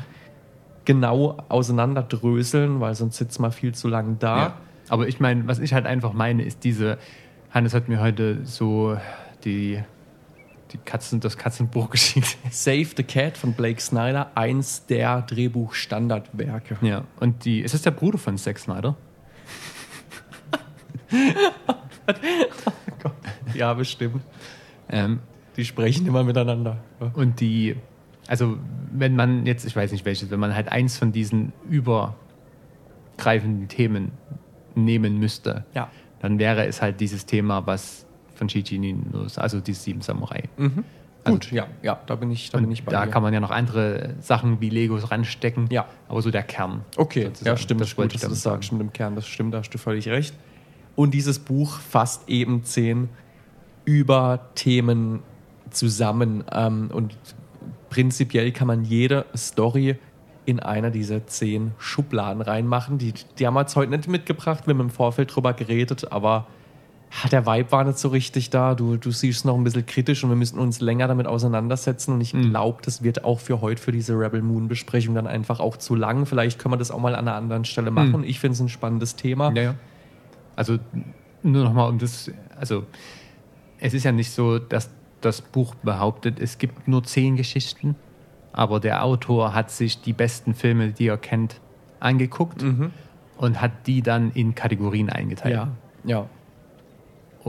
[0.86, 4.38] genau auseinanderdröseln, weil sonst sitzt man viel zu lang da.
[4.38, 4.58] Ja.
[4.90, 6.98] Aber ich meine, was ich halt einfach meine, ist diese,
[7.52, 8.98] Hannes hat mir heute so
[9.44, 9.82] die,
[10.72, 12.38] die Katzen, das Katzenbuch geschickt.
[12.52, 16.78] Save the Cat von Blake Snyder, eins der Drehbuchstandardwerke.
[16.82, 18.96] Ja, und die, ist das der Bruder von Zack Snyder?
[23.54, 24.22] Ja, bestimmt.
[24.90, 25.20] Ähm,
[25.58, 26.78] Die sprechen immer miteinander.
[27.14, 27.76] Und die,
[28.28, 28.58] also
[28.92, 34.12] wenn man jetzt, ich weiß nicht welches, wenn man halt eins von diesen übergreifenden Themen
[34.76, 35.90] nehmen müsste, Ja.
[36.20, 38.06] dann wäre es halt dieses Thema, was
[38.40, 38.96] von Shichi
[39.36, 40.44] also die sieben Samurai.
[40.58, 40.84] Mhm.
[41.26, 43.12] Gut, ja, ja, da bin ich, da bin ich bei da dir.
[43.12, 45.86] kann man ja noch andere Sachen wie Legos ranstecken, Ja.
[46.08, 46.86] aber so der Kern.
[46.96, 47.48] Okay, sozusagen.
[47.48, 49.70] ja, stimmt, das wollte gut, ich das sagst mit dem Kern, das stimmt, da hast
[49.70, 50.34] du völlig recht.
[50.96, 53.10] Und dieses Buch fasst eben zehn
[53.86, 55.20] Überthemen
[55.72, 57.16] zusammen ähm, und
[57.90, 59.98] prinzipiell kann man jede Story
[60.46, 62.98] in einer dieser zehn Schubladen reinmachen.
[62.98, 66.48] Die, die haben wir jetzt heute nicht mitgebracht, wir haben im Vorfeld drüber geredet, aber
[67.32, 68.76] der Vibe war nicht so richtig da.
[68.76, 72.14] Du, du siehst es noch ein bisschen kritisch und wir müssen uns länger damit auseinandersetzen.
[72.14, 72.50] Und ich Mhm.
[72.52, 75.96] glaube, das wird auch für heute, für diese Rebel Moon Besprechung dann einfach auch zu
[75.96, 76.26] lang.
[76.26, 78.18] Vielleicht können wir das auch mal an einer anderen Stelle machen.
[78.22, 78.24] Mhm.
[78.24, 79.52] Ich finde es ein spannendes Thema.
[79.54, 79.76] Ja, ja.
[80.56, 80.78] Also
[81.42, 82.30] nur nochmal um das,
[82.60, 82.84] also
[83.80, 84.90] es ist ja nicht so, dass
[85.22, 87.96] das Buch behauptet, es gibt nur zehn Geschichten,
[88.54, 91.60] aber der Autor hat sich die besten Filme, die er kennt,
[92.00, 92.92] angeguckt Mhm.
[93.38, 95.56] und hat die dann in Kategorien eingeteilt.
[95.56, 95.68] Ja,
[96.06, 96.26] ja.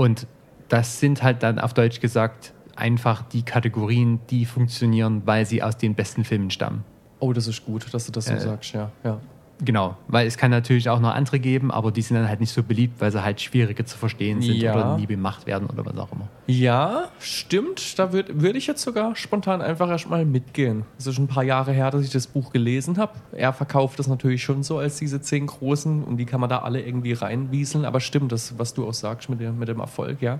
[0.00, 0.26] Und
[0.70, 5.76] das sind halt dann auf Deutsch gesagt einfach die Kategorien, die funktionieren, weil sie aus
[5.76, 6.84] den besten Filmen stammen.
[7.18, 8.90] Oh, das ist gut, dass du das so Äh, sagst, ja.
[9.04, 9.20] ja.
[9.62, 12.52] Genau, weil es kann natürlich auch noch andere geben, aber die sind dann halt nicht
[12.52, 14.74] so beliebt, weil sie halt schwieriger zu verstehen sind Ja.
[14.74, 16.28] oder nie gemacht werden oder was auch immer.
[16.46, 17.98] Ja, stimmt.
[17.98, 20.84] Da würde würd ich jetzt sogar spontan einfach erstmal mitgehen.
[20.98, 23.12] Es ist schon ein paar Jahre her, dass ich das Buch gelesen habe.
[23.32, 26.60] Er verkauft das natürlich schon so als diese zehn großen und die kann man da
[26.60, 27.84] alle irgendwie reinwieseln.
[27.84, 30.38] Aber stimmt, das, was du auch sagst mit dem, mit dem Erfolg, ja.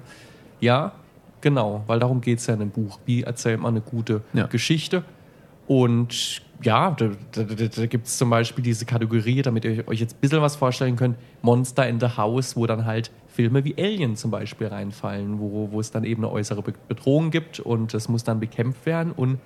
[0.61, 0.93] Ja,
[1.43, 2.99] genau, weil darum geht es ja in dem Buch.
[3.07, 4.47] Wie erzählt man eine gute Ja.
[4.47, 5.05] Geschichte?
[5.71, 10.17] Und ja, da, da, da, gibt es zum Beispiel diese Kategorie, damit ihr euch jetzt
[10.17, 14.17] ein bisschen was vorstellen könnt, Monster in the House, wo dann halt Filme wie Alien
[14.17, 18.09] zum Beispiel reinfallen, wo, wo es dann eben eine äußere Be- Bedrohung gibt und das
[18.09, 19.13] muss dann bekämpft werden.
[19.13, 19.39] Und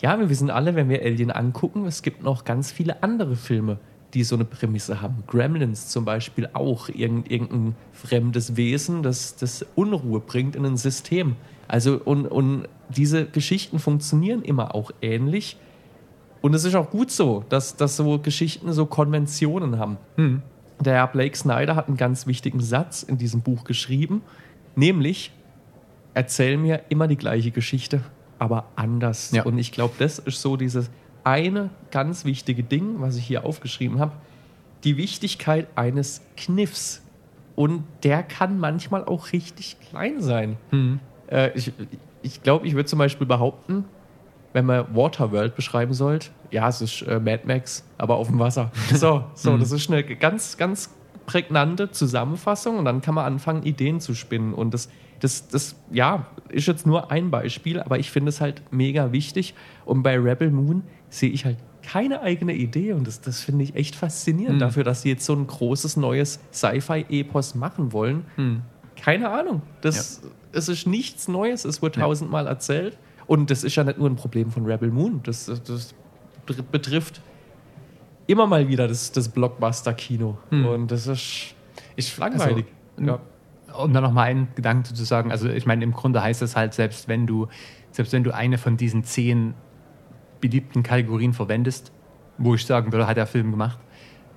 [0.00, 3.78] ja, wir wissen alle, wenn wir Alien angucken, es gibt noch ganz viele andere Filme,
[4.14, 5.24] die so eine Prämisse haben.
[5.26, 11.34] Gremlins zum Beispiel auch, irgend, irgendein fremdes Wesen, das, das Unruhe bringt in ein System.
[11.72, 15.56] Also, und, und diese Geschichten funktionieren immer auch ähnlich.
[16.42, 19.96] Und es ist auch gut so, dass, dass so Geschichten so Konventionen haben.
[20.16, 20.42] Hm.
[20.80, 24.20] Der Herr Blake Snyder hat einen ganz wichtigen Satz in diesem Buch geschrieben,
[24.76, 25.32] nämlich,
[26.12, 28.02] erzähl mir immer die gleiche Geschichte,
[28.38, 29.30] aber anders.
[29.30, 29.44] Ja.
[29.44, 30.90] Und ich glaube, das ist so dieses
[31.24, 34.12] eine ganz wichtige Ding, was ich hier aufgeschrieben habe,
[34.84, 37.00] die Wichtigkeit eines Kniffs.
[37.56, 40.58] Und der kann manchmal auch richtig klein sein.
[40.68, 41.00] Hm.
[41.32, 41.72] Äh, ich
[42.22, 43.84] ich glaube, ich würde zum Beispiel behaupten,
[44.52, 48.70] wenn man Waterworld beschreiben sollte, ja, es ist äh, Mad Max, aber auf dem Wasser.
[48.94, 49.60] So, so, Mhm.
[49.60, 50.90] das ist eine ganz, ganz
[51.26, 54.52] prägnante Zusammenfassung und dann kann man anfangen, Ideen zu spinnen.
[54.52, 54.88] Und das,
[55.20, 59.54] das, das, ja, ist jetzt nur ein Beispiel, aber ich finde es halt mega wichtig.
[59.84, 63.74] Und bei Rebel Moon sehe ich halt keine eigene Idee und das, das finde ich
[63.74, 64.60] echt faszinierend Mhm.
[64.60, 68.24] dafür, dass sie jetzt so ein großes neues Sci-Fi-Epos machen wollen.
[68.36, 68.62] Hm.
[69.00, 69.62] Keine Ahnung.
[69.80, 70.22] Das,
[70.52, 72.98] Es ist nichts Neues, es wird tausendmal erzählt.
[73.26, 75.20] Und das ist ja nicht nur ein Problem von Rebel Moon.
[75.22, 75.94] Das, das
[76.46, 77.20] betr- betrifft
[78.26, 80.36] immer mal wieder das, das Blockbuster-Kino.
[80.50, 80.66] Hm.
[80.66, 81.54] Und das ist
[81.96, 82.66] Ich, langweilig.
[82.98, 83.18] Also, ja.
[83.78, 86.56] Um da noch mal einen Gedanken zu sagen, also ich meine, im Grunde heißt es
[86.56, 87.48] halt, selbst wenn du,
[87.90, 89.54] selbst wenn du eine von diesen zehn
[90.42, 91.90] beliebten Kategorien verwendest,
[92.36, 93.78] wo ich sagen würde, hat der Film gemacht,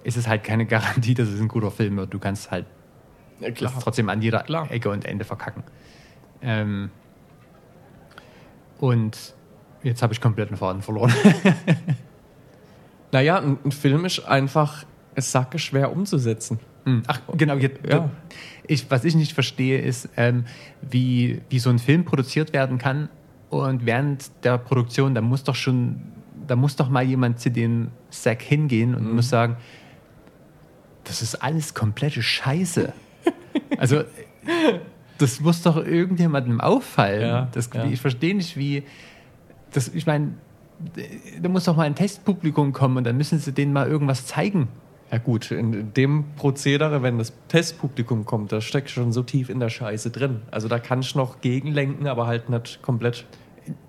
[0.04, 2.14] ist es halt keine Garantie, dass es ein guter Film wird.
[2.14, 2.66] Du kannst halt
[3.42, 4.72] Ja, das trotzdem an jeder Klar.
[4.72, 5.64] Ecke und Ende verkacken.
[6.42, 6.90] Ähm,
[8.80, 9.34] und
[9.84, 11.14] jetzt habe ich komplett den Faden verloren.
[13.12, 14.84] Naja, ein, ein Film ist einfach
[15.16, 16.60] sacke schwer umzusetzen.
[16.84, 17.56] Hm, Ach, genau.
[17.56, 18.10] Jetzt, Ja.
[18.68, 20.44] ich, was ich nicht verstehe, ist, ähm,
[20.82, 23.08] wie, wie so ein Film produziert werden kann.
[23.50, 26.02] Und während der Produktion, da muss doch schon,
[26.46, 29.16] da muss doch mal jemand zu dem Sack hingehen und Mhm.
[29.16, 29.56] muss sagen,
[31.06, 32.92] das ist alles komplette Scheiße.
[33.78, 34.04] also,
[35.18, 37.22] das muss doch irgendjemandem auffallen.
[37.22, 37.86] Ja, das, ja.
[37.86, 38.84] Ich verstehe nicht, wie.
[39.72, 40.34] Das, ich meine,
[41.42, 44.68] da muss doch mal ein Testpublikum kommen und dann müssen sie denen mal irgendwas zeigen.
[45.12, 49.60] Ja gut, in dem Prozedere, wenn das Testpublikum kommt, da steckt schon so tief in
[49.60, 50.42] der Scheiße drin.
[50.52, 53.26] Also da kann ich noch gegenlenken, aber halt nicht komplett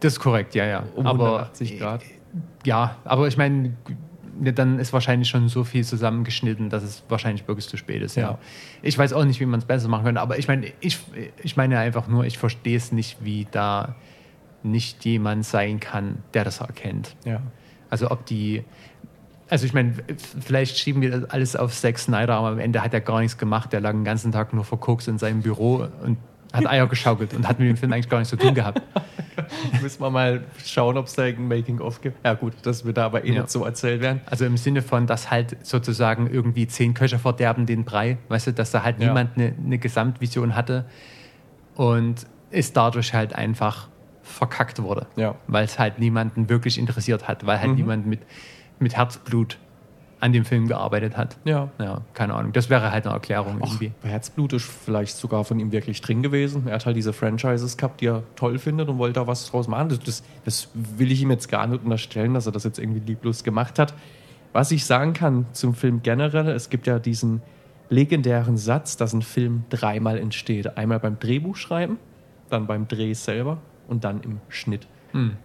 [0.00, 0.84] Das ist korrekt, ja, ja.
[0.94, 2.02] um aber 180 Grad.
[2.64, 3.74] ja, aber ich meine,
[4.40, 8.16] dann ist wahrscheinlich schon so viel zusammengeschnitten, dass es wahrscheinlich wirklich zu spät ist.
[8.16, 8.22] Ja.
[8.22, 8.38] Ja.
[8.82, 10.98] Ich weiß auch nicht, wie man es besser machen könnte, aber ich meine, ich,
[11.42, 13.96] ich meine einfach nur, ich verstehe es nicht, wie da
[14.62, 17.16] nicht jemand sein kann, der das erkennt.
[17.24, 17.40] Ja.
[17.88, 18.64] Also ob die,
[19.48, 19.94] also ich meine,
[20.40, 23.38] vielleicht schieben wir das alles auf Zack Snyder, aber am Ende hat er gar nichts
[23.38, 23.72] gemacht.
[23.72, 26.18] Der lag den ganzen Tag nur verkokst in seinem Büro und
[26.56, 28.82] hat Eier geschaukelt und hat mit dem Film eigentlich gar nichts zu tun gehabt.
[29.82, 32.24] Müssen wir mal schauen, ob es da irgendein Making-of gibt.
[32.24, 33.42] Ja gut, das wird da aber eh Ja.
[33.42, 34.20] nicht so erzählt werden.
[34.26, 38.52] Also im Sinne von, dass halt sozusagen irgendwie zehn Köche verderben den Brei, weißt du,
[38.54, 39.08] dass da halt Ja.
[39.08, 40.86] niemand eine, eine Gesamtvision hatte
[41.74, 43.88] und es dadurch halt einfach
[44.22, 45.06] verkackt wurde.
[45.16, 45.34] Ja.
[45.46, 47.76] Weil es halt niemanden wirklich interessiert hat, weil halt Mhm.
[47.76, 48.20] niemand mit,
[48.78, 49.58] mit Herzblut
[50.18, 51.36] an dem Film gearbeitet hat.
[51.44, 51.68] Ja.
[51.78, 52.52] Ja, keine Ahnung.
[52.52, 53.92] Das wäre halt eine Erklärung Ach, irgendwie.
[54.02, 56.66] Herzblut ist vielleicht sogar von ihm wirklich drin gewesen.
[56.66, 59.68] Er hat halt diese Franchises gehabt, die er toll findet und wollte da was draus
[59.68, 59.90] machen.
[59.90, 63.00] Das, das, das will ich ihm jetzt gar nicht unterstellen, dass er das jetzt irgendwie
[63.00, 63.94] lieblos gemacht hat.
[64.52, 67.42] Was ich sagen kann zum Film generell, es gibt ja diesen
[67.90, 70.78] legendären Satz, dass ein Film dreimal entsteht.
[70.78, 71.98] Einmal beim Drehbuchschreiben,
[72.48, 74.86] dann beim Dreh selber und dann im Schnitt.
[75.12, 75.36] Hm.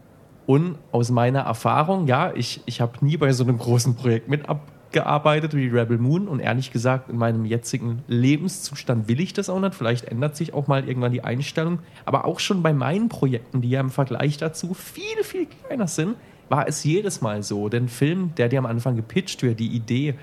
[0.45, 4.49] Und aus meiner Erfahrung, ja, ich, ich habe nie bei so einem großen Projekt mit
[4.49, 9.59] abgearbeitet wie Rebel Moon und ehrlich gesagt, in meinem jetzigen Lebenszustand will ich das auch
[9.59, 9.75] nicht.
[9.75, 11.79] Vielleicht ändert sich auch mal irgendwann die Einstellung.
[12.05, 16.15] Aber auch schon bei meinen Projekten, die ja im Vergleich dazu viel, viel kleiner sind,
[16.49, 17.69] war es jedes Mal so.
[17.69, 20.15] Denn Film, der dir am Anfang gepitcht wird, die Idee,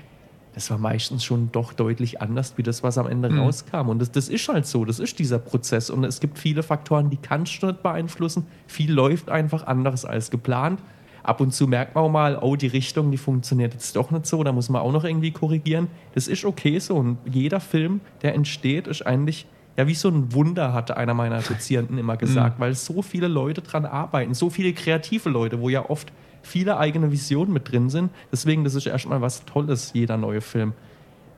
[0.59, 3.39] das war meistens schon doch deutlich anders, wie das, was am Ende Mhm.
[3.39, 3.87] rauskam.
[3.87, 5.89] Und das, das ist halt so, das ist dieser Prozess.
[5.89, 8.45] Und es gibt viele Faktoren, die kannst du nicht beeinflussen.
[8.67, 10.81] Viel läuft einfach anders als geplant.
[11.23, 14.25] Ab und zu merkt man auch mal, oh, die Richtung, die funktioniert jetzt doch nicht
[14.25, 15.87] so, da muss man auch noch irgendwie korrigieren.
[16.13, 16.95] Das ist okay so.
[16.95, 19.45] Und jeder Film, der entsteht, ist eigentlich
[19.77, 23.61] ja wie so ein Wunder, hatte einer meiner Dozierenden immer gesagt, weil so viele Leute
[23.61, 26.11] dran arbeiten, so viele kreative Leute, wo ja oft
[26.41, 28.11] viele eigene Visionen mit drin sind.
[28.31, 30.73] Deswegen, das ist erstmal was Tolles, jeder neue Film.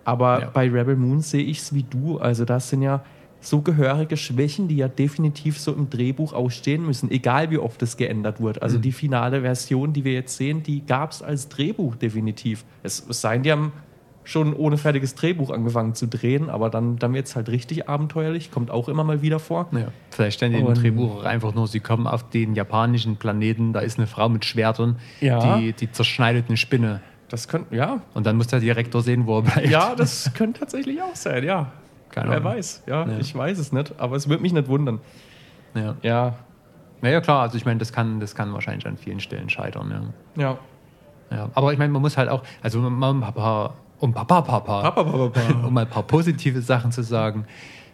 [0.05, 0.49] Aber Ja.
[0.53, 2.17] bei Rebel Moon sehe ich es wie du.
[2.19, 3.03] Also das sind ja
[3.39, 7.97] so gehörige Schwächen, die ja definitiv so im Drehbuch ausstehen müssen, egal wie oft es
[7.97, 8.61] geändert wird.
[8.61, 12.63] Also die finale Version, die wir jetzt sehen, die gab es als Drehbuch definitiv.
[12.83, 13.71] Es, es sei denn, die haben
[14.23, 18.51] schon ohne fertiges Drehbuch angefangen zu drehen, aber dann, dann wird es halt richtig abenteuerlich,
[18.51, 19.67] kommt auch immer mal wieder vor.
[19.71, 19.87] Ja.
[20.11, 23.79] Vielleicht in dem Und- Drehbuch auch einfach nur, sie kommen auf den japanischen Planeten, da
[23.79, 25.57] ist eine Frau mit Schwertern, Ja.
[25.57, 27.01] die, die zerschneidet eine Spinne.
[27.29, 28.01] Das könnte, ja.
[28.13, 29.67] Und dann muss der Direktor sehen, wo er bleibt.
[29.69, 31.71] Ja, das könnte tatsächlich auch sein, ja.
[32.09, 32.51] Keine Wer Ahnung.
[32.53, 33.17] weiß, ja, Ja.
[33.19, 34.99] Ich weiß es nicht, aber es würde mich nicht wundern.
[35.73, 35.95] Ja.
[36.03, 36.35] Ja,
[37.03, 40.11] Naja, klar, also ich meine, das kann, das kann wahrscheinlich an vielen Stellen scheitern.
[40.35, 40.43] Ja.
[40.43, 40.57] ja.
[41.35, 41.49] Ja.
[41.55, 45.29] Aber ich meine, man muss halt auch, also ein paar, um Papa, Papa, Papa, Papa,
[45.29, 45.63] Papa.
[45.67, 47.45] um mal ein paar positive Sachen zu sagen.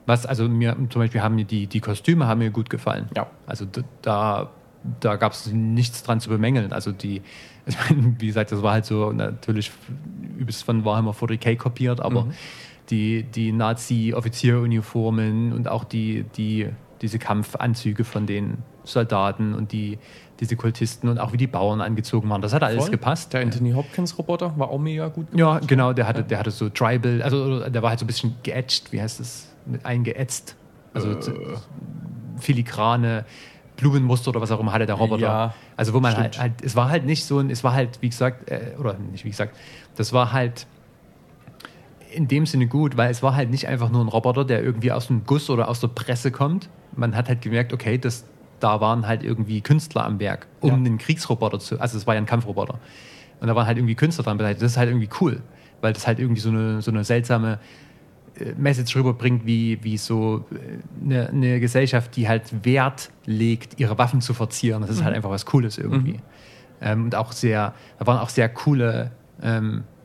[0.07, 3.09] Was, also mir zum Beispiel haben mir die, die Kostüme haben mir gut gefallen.
[3.15, 3.27] Ja.
[3.45, 3.65] Also
[4.01, 4.49] da,
[5.01, 6.71] da gab es nichts dran zu bemängeln.
[6.71, 7.21] Also die,
[7.65, 9.71] ich meine, wie gesagt, das war halt so natürlich
[10.37, 12.31] übelst von Warhammer 40k kopiert, aber Mhm.
[12.89, 16.69] die, die Nazi-Offizieruniformen und auch die, die,
[17.01, 19.99] diese Kampfanzüge von den Soldaten und die,
[20.39, 22.91] diese Kultisten und auch wie die Bauern angezogen waren, das hat alles Voll.
[22.91, 23.33] gepasst.
[23.33, 26.69] Der Anthony Hopkins Roboter war auch mega gut Ja, genau, der hatte, der hatte so
[26.69, 29.47] Tribal, also der war halt so ein bisschen geätzt, wie heißt das?
[29.83, 30.55] Eingeätzt.
[30.93, 31.57] Also Äh.
[32.39, 33.25] filigrane
[33.77, 35.21] Blumenmuster oder was auch immer hatte der Roboter.
[35.21, 38.01] Ja, also wo man halt, halt, es war halt nicht so ein, es war halt,
[38.01, 39.55] wie gesagt, äh, oder nicht wie gesagt,
[39.95, 40.65] das war halt
[42.11, 44.91] in dem Sinne gut, weil es war halt nicht einfach nur ein Roboter, der irgendwie
[44.91, 46.69] aus dem Guss oder aus der Presse kommt.
[46.95, 48.23] Man hat halt gemerkt, okay, das,
[48.59, 50.75] da waren halt irgendwie Künstler am Werk, um Ja.
[50.75, 52.79] einen Kriegsroboter zu, also es war ja ein Kampfroboter.
[53.39, 54.61] Und da waren halt irgendwie Künstler dran beteiligt.
[54.61, 55.41] Das ist halt irgendwie cool,
[55.81, 57.59] weil das halt irgendwie so eine, so eine seltsame
[58.39, 63.97] äh, Message rüberbringt, wie, wie so äh, eine, eine Gesellschaft, die halt Wert legt, ihre
[63.97, 64.81] Waffen zu verzieren.
[64.81, 66.19] Das ist halt einfach was Cooles irgendwie.
[66.81, 69.96] Ähm, und auch sehr, da waren auch sehr coole ähm, äh,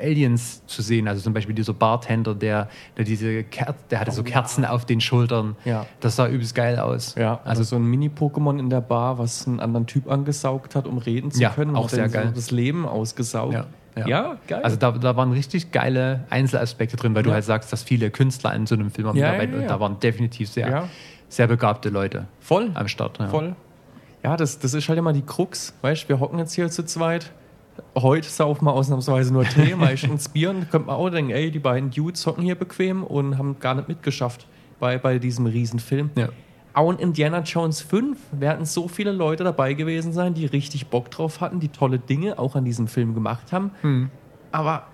[0.00, 1.08] Aliens zu sehen.
[1.08, 4.24] Also zum Beispiel dieser Bartender, der, der diese Ker der hatte so Oh.
[4.24, 5.56] Kerzen auf den Schultern.
[5.64, 5.86] Ja.
[6.00, 7.14] Das sah übelst geil aus.
[7.16, 10.98] Ja, also so ein Mini-Pokémon in der Bar, was einen anderen Typ angesaugt hat, um
[10.98, 11.76] reden zu Ja, können.
[11.76, 12.32] auch sehr dann so geil.
[12.34, 13.52] Das Leben ausgesaugt.
[13.54, 14.06] Ja, ja.
[14.08, 14.62] ja geil.
[14.62, 17.34] Also da, da waren richtig geile Einzelaspekte drin, weil du Ja.
[17.34, 20.00] halt sagst, dass viele Künstler an so einem Film Ja, mitarbeiten ja, und da waren
[20.00, 20.88] definitiv sehr,
[21.28, 22.70] sehr begabte Leute voll.
[22.74, 23.18] am Start.
[23.30, 23.54] Voll.
[24.22, 25.74] Ja, das, das ist halt immer die Krux.
[25.82, 27.30] Weißt wir hocken jetzt hier zu zweit.
[27.96, 30.50] Heute saufen wir ausnahmsweise nur Tee, meistens Bier.
[30.50, 33.74] Und könnte man auch denken, ey, die beiden Dudes hocken hier bequem und haben gar
[33.74, 34.46] nicht mitgeschafft
[34.80, 36.10] bei, bei diesem Riesenfilm.
[36.16, 36.28] Ja.
[36.72, 41.10] Auch in Indiana Jones 5 werden so viele Leute dabei gewesen sein, die richtig Bock
[41.10, 43.70] drauf hatten, die tolle Dinge auch an diesem Film gemacht haben.
[43.82, 44.10] Hm.
[44.50, 44.88] Aber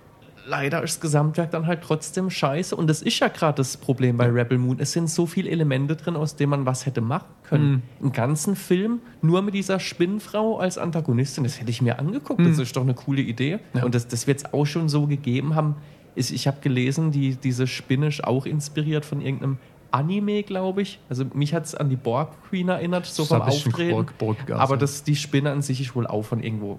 [0.51, 2.77] leider ist das Gesamtwerk dann halt trotzdem scheiße.
[2.77, 4.79] Und das ist ja gerade das Problem bei Rebel Moon.
[4.81, 7.83] Es sind so viele Elemente drin, aus denen man was hätte machen können.
[8.01, 12.45] Einen ganzen Film nur mit dieser Spinnenfrau als Antagonistin, das hätte ich mir angeguckt.
[12.45, 13.61] Das ist doch eine coole Idee.
[13.75, 13.85] Ja.
[13.85, 15.77] Und das, das wird es auch schon so gegeben haben.
[16.17, 19.59] Ist, ich habe gelesen, die, diese Spinne ist auch inspiriert von irgendeinem
[19.93, 20.99] Anime, glaube ich.
[21.09, 23.91] Also mich hat es an die Borg Queen erinnert, so vom Auftreten.
[23.93, 26.79] Borg- Borg Aber das, die Spinne an sich ist wohl auch von irgendwo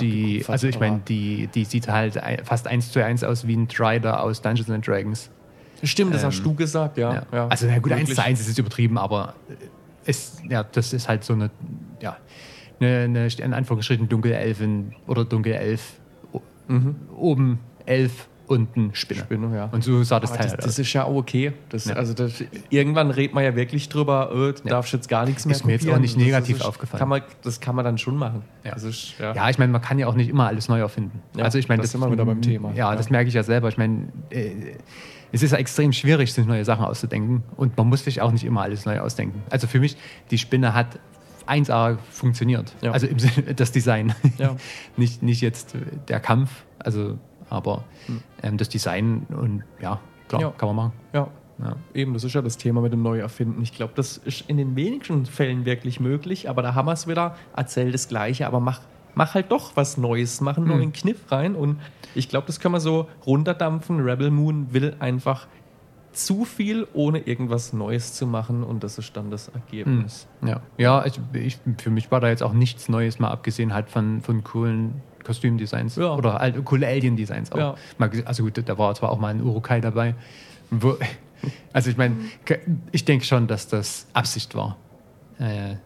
[0.00, 3.68] Die, also ich meine, die, die sieht halt fast eins zu eins aus wie ein
[3.68, 5.30] Strider aus Dungeons and Dragons.
[5.82, 7.12] Stimmt, das Ähm, hast du gesagt, ja.
[7.14, 7.22] Ja.
[7.32, 7.48] ja.
[7.48, 8.16] Also na gut, eins Wirklich.
[8.16, 9.34] zu eins ist jetzt übertrieben, aber
[10.06, 11.50] es, ja, das ist halt so eine,
[12.00, 12.16] ja,
[12.80, 15.94] eine, eine in Anführungsstrichen Dunkelelfen oder Dunkelelf.
[16.32, 16.40] O-
[17.16, 19.20] Oben Elf, unten Spinne.
[19.22, 19.24] Mhm.
[19.24, 19.64] Spinne, ja.
[19.72, 21.52] Und so sah das Aber Teil das, halt das ist ja auch okay.
[21.70, 21.94] Das, Ja.
[21.94, 25.56] Also das, irgendwann redet man ja wirklich drüber, äh, du darfst jetzt gar nichts mehr
[25.56, 26.98] Ist mir jetzt auch nicht Das negativ ist, aufgefallen.
[26.98, 28.42] Kann man, das kann man dann schon machen.
[28.64, 28.72] Ja.
[28.72, 29.34] Das ist, ja.
[29.34, 31.22] Ja, ich meine, man kann ja auch nicht immer alles neu erfinden.
[31.36, 32.70] Ja, also ich meine, das sind wir wieder beim Thema.
[32.70, 32.96] Ja, Ja.
[32.96, 33.68] das merke ich ja selber.
[33.68, 34.50] Ich meine, äh,
[35.32, 38.44] es ist ja extrem schwierig, sich neue Sachen auszudenken und man muss sich auch nicht
[38.44, 39.42] immer alles neu ausdenken.
[39.50, 39.96] Also für mich,
[40.30, 40.98] die Spinne hat
[41.46, 42.74] 1A funktioniert.
[42.82, 42.92] Ja.
[42.92, 43.16] Also im
[43.56, 44.14] das Design.
[44.38, 44.56] Ja.
[44.96, 45.74] nicht, nicht jetzt
[46.08, 47.18] der Kampf, also
[47.54, 47.84] aber
[48.42, 50.48] ähm, das Design und ja, klar, Hm.
[50.48, 50.54] Ja.
[50.56, 50.92] kann man machen.
[51.12, 51.28] ja.
[51.62, 51.76] Ja.
[51.94, 53.62] Eben, das ist ja das Thema mit dem Neuerfinden.
[53.62, 57.06] Ich glaube, das ist in den wenigsten Fällen wirklich möglich, aber da haben wir es
[57.06, 58.80] wieder, erzähl das Gleiche, aber mach,
[59.14, 60.76] mach halt doch was Neues, mach einen Hm.
[60.76, 61.78] neuen Kniff rein und
[62.16, 64.00] ich glaube, das können wir so runterdampfen.
[64.00, 65.46] Rebel Moon will einfach
[66.12, 70.26] zu viel, ohne irgendwas Neues zu machen und das ist dann das Ergebnis.
[70.44, 73.90] Ja, ja ich, ich, für mich war da jetzt auch nichts Neues, mal abgesehen halt
[73.90, 76.14] von, von coolen Kostümdesigns Ja.
[76.14, 77.58] oder halt coole Alien-Designs auch.
[77.58, 77.74] Ja.
[78.24, 80.14] Also gut, da war zwar auch mal ein Urukai dabei.
[80.70, 80.96] Wo,
[81.72, 82.16] also ich meine,
[82.92, 84.76] ich denke schon, dass das Absicht war,
[85.38, 85.76] äh,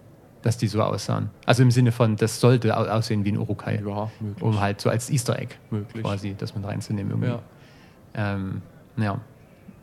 [0.42, 1.30] dass die so aussahen.
[1.46, 3.82] Also im Sinne von, das sollte au- aussehen wie ein Urukai.
[3.84, 4.42] Ja, möglich.
[4.42, 6.02] Um halt so als Easter Egg Möglich.
[6.04, 7.28] quasi das mit reinzunehmen irgendwie.
[7.30, 7.42] Ja.
[8.14, 8.62] Ähm,
[8.96, 9.20] ja.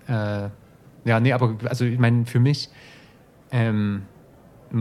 [0.08, 0.50] Äh,
[1.08, 2.70] ja, nee, aber also ich meine, für mich,
[3.52, 4.04] ähm,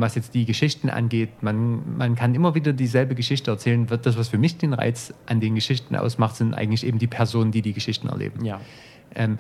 [0.01, 3.91] was jetzt die Geschichten angeht, man, man kann immer wieder dieselbe Geschichte erzählen.
[3.91, 7.07] Wird Das, was für mich den Reiz an den Geschichten ausmacht, sind eigentlich eben die
[7.07, 8.45] Personen, die die Geschichten erleben.
[8.45, 8.61] Ja.
[9.15, 9.39] Ähm,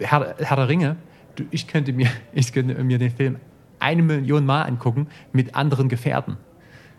[0.00, 0.96] Herr, Herr der Ringe,
[1.36, 3.36] du, ich, könnte mir, ich könnte mir den Film
[3.80, 6.36] eine Million Mal angucken mit anderen Gefährten.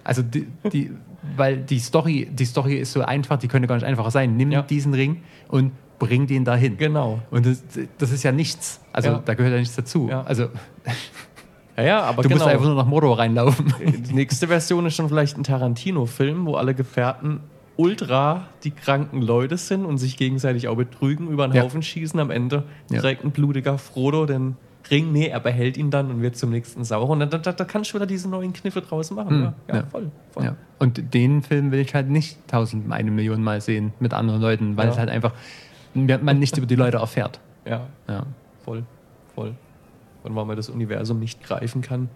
[0.03, 0.91] Also die, die,
[1.35, 4.37] weil die Story, die Story ist so einfach, die könnte gar nicht einfacher sein.
[4.37, 4.61] Nimm Ja.
[4.61, 6.77] diesen Ring und bring den dahin.
[6.77, 7.21] Genau.
[7.31, 7.63] Und das,
[7.97, 8.81] das ist ja nichts.
[8.91, 9.21] Also Ja.
[9.23, 10.07] da gehört ja nichts dazu.
[10.09, 10.23] Ja.
[10.23, 10.49] Also
[11.77, 12.39] Ja, ja, aber du genau.
[12.41, 13.73] musst einfach nur nach Mordor reinlaufen.
[14.07, 17.41] Die nächste Version ist schon vielleicht ein Tarantino-Film, wo alle Gefährten
[17.77, 21.63] ultra die kranken Leute sind und sich gegenseitig auch betrügen, über einen Ja.
[21.63, 22.17] Haufen schießen.
[22.19, 24.55] Am Ende trägt ein blutiger Frodo den
[24.89, 25.11] Ring.
[25.11, 27.21] Nee, er behält ihn dann und wird zum nächsten Sauron.
[27.21, 29.37] Und da, da, da kannst du wieder diese neuen Kniffe draus machen.
[29.37, 29.43] Mhm.
[29.43, 29.83] Ja, ja, Ja.
[29.91, 30.11] voll.
[30.31, 30.43] voll.
[30.45, 30.55] Ja.
[30.79, 34.77] Und den Film will ich halt nicht tausend, eine Million Mal sehen mit anderen Leuten,
[34.77, 34.91] weil Ja.
[34.93, 35.33] es halt einfach
[35.93, 37.39] man nicht über die Leute erfährt.
[37.65, 38.25] ja Ja,
[38.63, 38.83] voll.
[39.33, 39.55] voll.
[40.25, 42.09] Und weil man das Universum nicht greifen kann.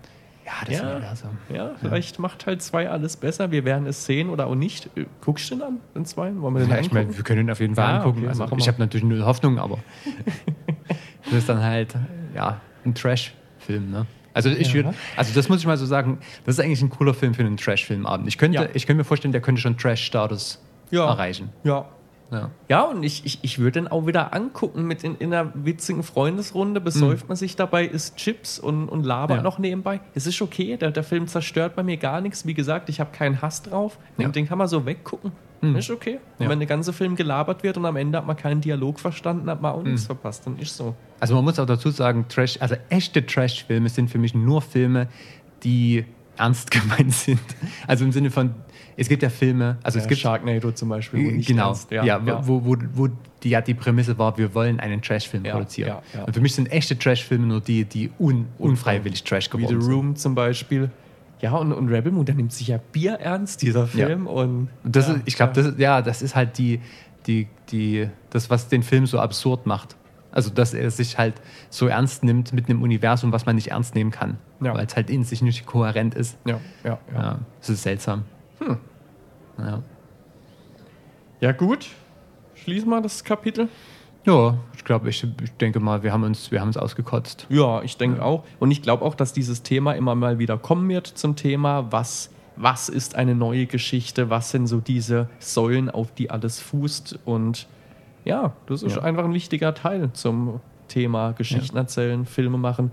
[0.45, 0.91] ja das Ja.
[0.95, 1.38] Universum.
[1.47, 3.51] Ja, vielleicht macht Teil 2 alles besser.
[3.51, 4.89] Wir werden es sehen oder auch nicht.
[4.97, 6.36] Äh, Guckst du den an, den 2?
[6.41, 8.20] Wollen wir den Ja, ich meine, wir können ihn auf jeden Fall Ja, angucken.
[8.20, 9.78] okay, also, ich habe natürlich null Hoffnung, aber
[11.26, 11.95] das ist dann halt
[12.34, 13.91] ja ein Trash-Film.
[13.91, 14.05] Ne?
[14.34, 14.74] Also ich Ja.
[14.76, 17.43] würde, also das muss ich mal so sagen, das ist eigentlich ein cooler Film für
[17.43, 18.28] einen Trash-Filmabend.
[18.28, 18.70] Ich könnte, Ja.
[18.74, 21.05] ich könnte mir vorstellen, der könnte schon Trash-Status Ja.
[21.07, 21.51] erreichen.
[21.64, 21.86] Ja,
[22.32, 22.52] Ja.
[22.68, 26.04] Ja, und ich, ich, ich würde den auch wieder angucken mit in, in einer witzigen
[26.04, 26.80] Freundesrunde.
[26.80, 29.44] Besäuft man sich dabei, isst Chips und, und labert Ja.
[29.44, 30.00] noch nebenbei.
[30.14, 32.46] Es ist okay, der, der Film zerstört bei mir gar nichts.
[32.46, 33.98] Wie gesagt, ich habe keinen Hass drauf.
[34.18, 34.30] Den, Ja.
[34.30, 35.32] den kann man so weggucken.
[35.62, 35.76] Hm.
[35.76, 36.20] Ist okay.
[36.38, 36.50] Und Ja.
[36.50, 39.62] wenn der ganze Film gelabert wird und am Ende hat man keinen Dialog verstanden, hat
[39.62, 40.46] man auch nichts verpasst.
[40.46, 40.96] Dann ist so.
[41.20, 45.08] Also man muss auch dazu sagen, Trash, also echte Trash-Filme sind für mich nur Filme,
[45.64, 46.06] die
[46.38, 47.42] ernst gemeint sind.
[47.88, 48.54] Also im Sinne von,
[49.00, 51.41] es gibt ja Filme, also es Ja, gibt Sharknado zum Beispiel.
[51.43, 53.08] genau, ernst- ja, Wo, wo, wo
[53.43, 55.88] die, ja, die Prämisse war, wir wollen einen Trash-Film Ja, produzieren.
[55.89, 56.26] ja, ja.
[56.26, 59.82] Und für mich sind echte Trash-Filme nur die, die un, unfreiwillig Trash Wie The geworden
[59.82, 59.91] sind.
[59.93, 60.89] Room zum Beispiel.
[61.41, 64.28] Ja, und, und Rebel Moon, der nimmt sich ja Bier ernst, dieser Film.
[64.28, 65.62] Und, das ja, ist, ich glaube, ja.
[65.64, 66.82] das, ist- ja, das ist halt die,
[67.28, 69.95] die, die, das, was den Film so absurd macht.
[70.32, 71.36] Also, dass er sich halt
[71.72, 74.38] so ernst nimmt mit einem Universum, was man nicht ernst nehmen kann.
[74.62, 74.74] Ja.
[74.76, 76.38] Weil es halt in sich nicht kohärent ist.
[76.45, 77.22] Ja, ja, ja.
[77.22, 78.26] Ja, das ist seltsam.
[79.57, 79.82] Ja.
[81.41, 81.88] Ja, gut.
[82.55, 83.70] Schließen wir das Kapitel.
[84.26, 87.45] ja, ich glaube, ich, ich denke mal, wir haben uns, wir haben uns ausgekotzt.
[87.49, 88.43] Ja, ich denke auch.
[88.60, 92.30] Und ich glaube auch, dass dieses Thema immer mal wieder kommen wird zum Thema, was,
[92.55, 97.20] was ist eine neue Geschichte, was sind so diese Säulen, auf die alles fußt.
[97.26, 97.68] Und
[98.26, 99.03] ja, das ist Ja.
[99.03, 102.91] einfach ein wichtiger Teil zum Thema Geschichten erzählen, Filme machen.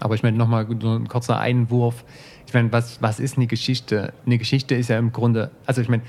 [0.00, 2.04] Aber ich meine, nochmal so ein kurzer Einwurf.
[2.46, 4.12] Ich meine, was, was ist eine Geschichte?
[4.26, 6.02] Eine Geschichte ist ja im Grunde, also ich meine,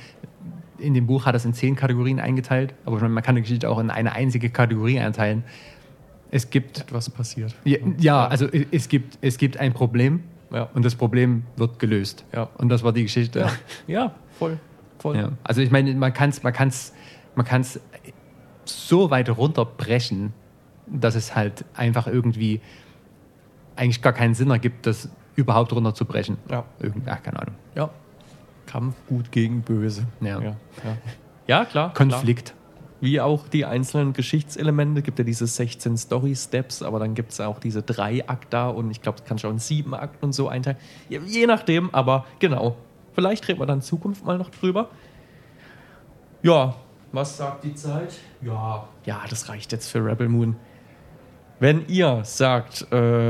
[0.77, 3.41] in dem Buch hat es in zehn Kategorien eingeteilt, aber ich meine, man kann eine
[3.41, 5.43] Geschichte auch in eine einzige Kategorie einteilen.
[6.31, 7.55] Es gibt, Etwas passiert.
[7.63, 10.69] ja, ja also es gibt, es gibt ein Problem Ja.
[10.73, 12.25] und das Problem wird gelöst.
[12.33, 12.49] Ja.
[12.57, 13.39] Und das war die Geschichte.
[13.39, 13.51] Ja,
[13.87, 14.59] ja voll.
[14.99, 15.31] voll.
[15.43, 16.93] Also ich meine, man kann es man kann's,
[17.35, 17.79] man kann's
[18.65, 20.33] so weit runterbrechen,
[20.87, 22.59] dass es halt einfach irgendwie
[23.75, 26.37] eigentlich gar keinen Sinn ergibt, das überhaupt runterzubrechen.
[26.49, 26.65] Ja.
[26.79, 27.55] Irgend, ach, keine Ahnung.
[27.75, 27.89] Ja.
[28.65, 30.05] Kampf gut gegen böse.
[30.21, 30.39] Ja.
[30.41, 30.57] Ja, ja.
[31.47, 31.93] ja klar.
[31.93, 31.93] Klar.
[31.93, 32.53] Konflikt.
[33.01, 35.01] Wie auch die einzelnen Geschichtselemente.
[35.01, 39.01] gibt ja diese 16 Story-Steps, aber dann gibt es auch diese drei Akta und ich
[39.01, 40.77] glaube, es kann schon sieben Akten und so einteilen.
[41.09, 42.77] Je, je nachdem, aber genau.
[43.13, 44.89] Vielleicht reden wir dann in Zukunft mal noch drüber.
[46.41, 46.75] Ja,
[47.11, 48.13] was sagt die Zeit?
[48.41, 50.57] Ja, ja, das reicht jetzt für Rebel Moon.
[51.59, 53.21] Wenn ihr sagt, ähm,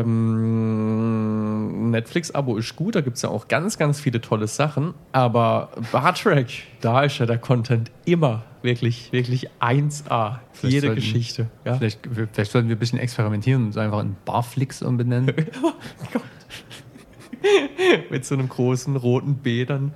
[1.91, 6.47] Netflix-Abo ist gut, da gibt es ja auch ganz, ganz viele tolle Sachen, aber Bartrack,
[6.81, 10.39] da ist ja der Content immer wirklich, wirklich 1A.
[10.53, 11.47] Vielleicht Jede sollten- Geschichte.
[11.65, 11.75] Ja?
[11.77, 11.99] Vielleicht,
[12.33, 15.31] vielleicht sollten wir ein bisschen experimentieren und uns einfach in Barflix umbenennen.
[18.09, 19.93] Mit so einem großen roten B dann.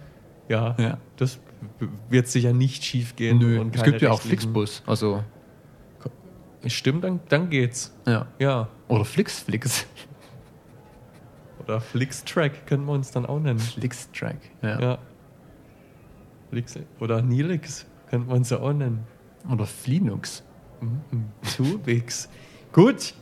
[0.50, 0.98] Ja, Ja.
[1.18, 1.40] das
[2.10, 3.40] wird sicher nicht schief gehen.
[3.40, 4.84] Nö, und es gibt ja auch Flixbus.
[4.86, 5.24] Also,
[6.68, 7.96] Stimmt, dann, dann geht's.
[8.06, 8.28] ja.
[8.40, 8.68] Ja.
[8.88, 9.86] Oder Flixflix.
[11.64, 13.60] Oder Flixtrack können wir uns dann auch nennen.
[13.60, 14.38] Flixtrack.
[14.62, 14.80] Ja.
[14.80, 14.98] Ja.
[16.50, 19.04] Flix oder Nilix könnten wir uns ja auch nennen.
[19.52, 20.44] Oder Flinux.
[21.56, 22.28] Tubix.
[22.74, 23.14] Gut.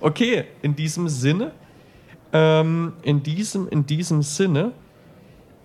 [0.00, 1.52] Okay, in diesem Sinne,
[2.34, 4.72] ähm, in, diesem, in diesem Sinne,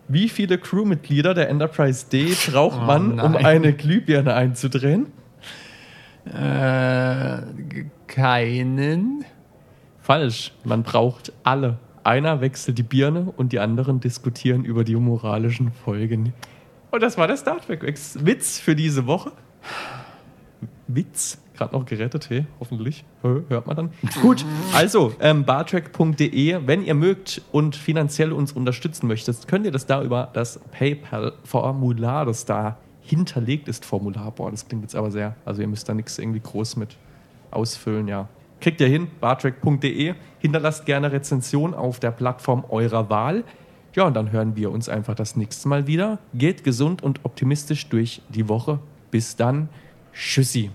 [0.07, 3.45] wie viele Crewmitglieder der Enterprise D braucht Oh man, um nein.
[3.45, 5.07] eine Glühbirne einzudrehen?
[6.33, 7.41] Äh,
[8.07, 9.25] keinen.
[9.99, 10.53] Falsch.
[10.63, 11.77] Man braucht alle.
[12.03, 16.33] Einer wechselt die Birne und die anderen diskutieren über die moralischen Folgen.
[16.89, 19.31] Und das war der Star Trek Witz für diese Woche.
[20.87, 23.05] Witz, gerade noch gerettet, hey, hoffentlich.
[23.21, 23.89] Hö, Hört man dann.
[24.21, 29.85] Gut, also ähm, bartrack.de, wenn ihr mögt und finanziell uns unterstützen möchtet, könnt ihr das
[29.85, 34.31] da über das PayPal-Formular, das da hinterlegt ist, Formular.
[34.31, 36.97] Boah, das klingt jetzt aber sehr, also ihr müsst da nichts irgendwie groß mit
[37.51, 38.27] ausfüllen, ja.
[38.59, 40.13] Kriegt ihr hin, bartrack.de.
[40.39, 43.43] Hinterlasst gerne Rezension auf der Plattform eurer Wahl.
[43.95, 46.19] Ja, und dann hören wir uns einfach das nächste Mal wieder.
[46.33, 48.79] Geht gesund und optimistisch durch die Woche.
[49.09, 49.67] Bis dann.
[50.13, 50.69] Tschüssi.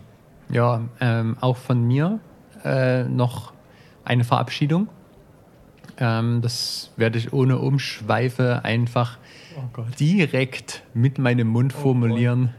[0.51, 2.19] Ja, ähm, auch von mir
[2.65, 3.53] äh, noch
[4.05, 4.89] eine Verabschiedung.
[5.99, 9.19] Ähm, das werde ich ohne Umschweife einfach
[9.57, 12.55] Oh direkt mit meinem Mund formulieren.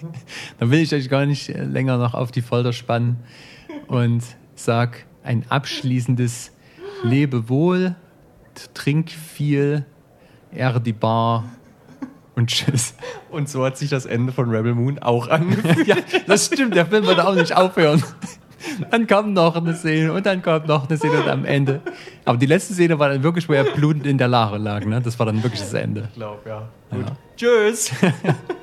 [0.58, 3.18] Dann will ich euch gar nicht länger noch auf die Folter spannen
[3.86, 4.24] und
[4.56, 6.50] sag ein abschließendes
[7.04, 7.94] Lebewohl,
[8.74, 9.84] trink viel,
[10.50, 11.44] er die Bar
[12.34, 12.94] und tschüss.
[13.30, 15.86] Und so hat sich das Ende von Rebel Moon auch angefühlt.
[15.86, 18.02] Ja, das stimmt, der Film würde auch nicht aufhören.
[18.90, 21.80] Dann kam noch eine Szene und dann kam noch eine Szene und am Ende.
[22.24, 24.84] Aber die letzte Szene war dann wirklich, wo er blutend in der Lache lag.
[24.84, 25.00] Ne?
[25.00, 26.08] Das war dann wirklich das Ende.
[26.08, 26.68] Ich glaube, ja.
[26.92, 27.06] Ja.
[27.36, 27.92] Tschüss.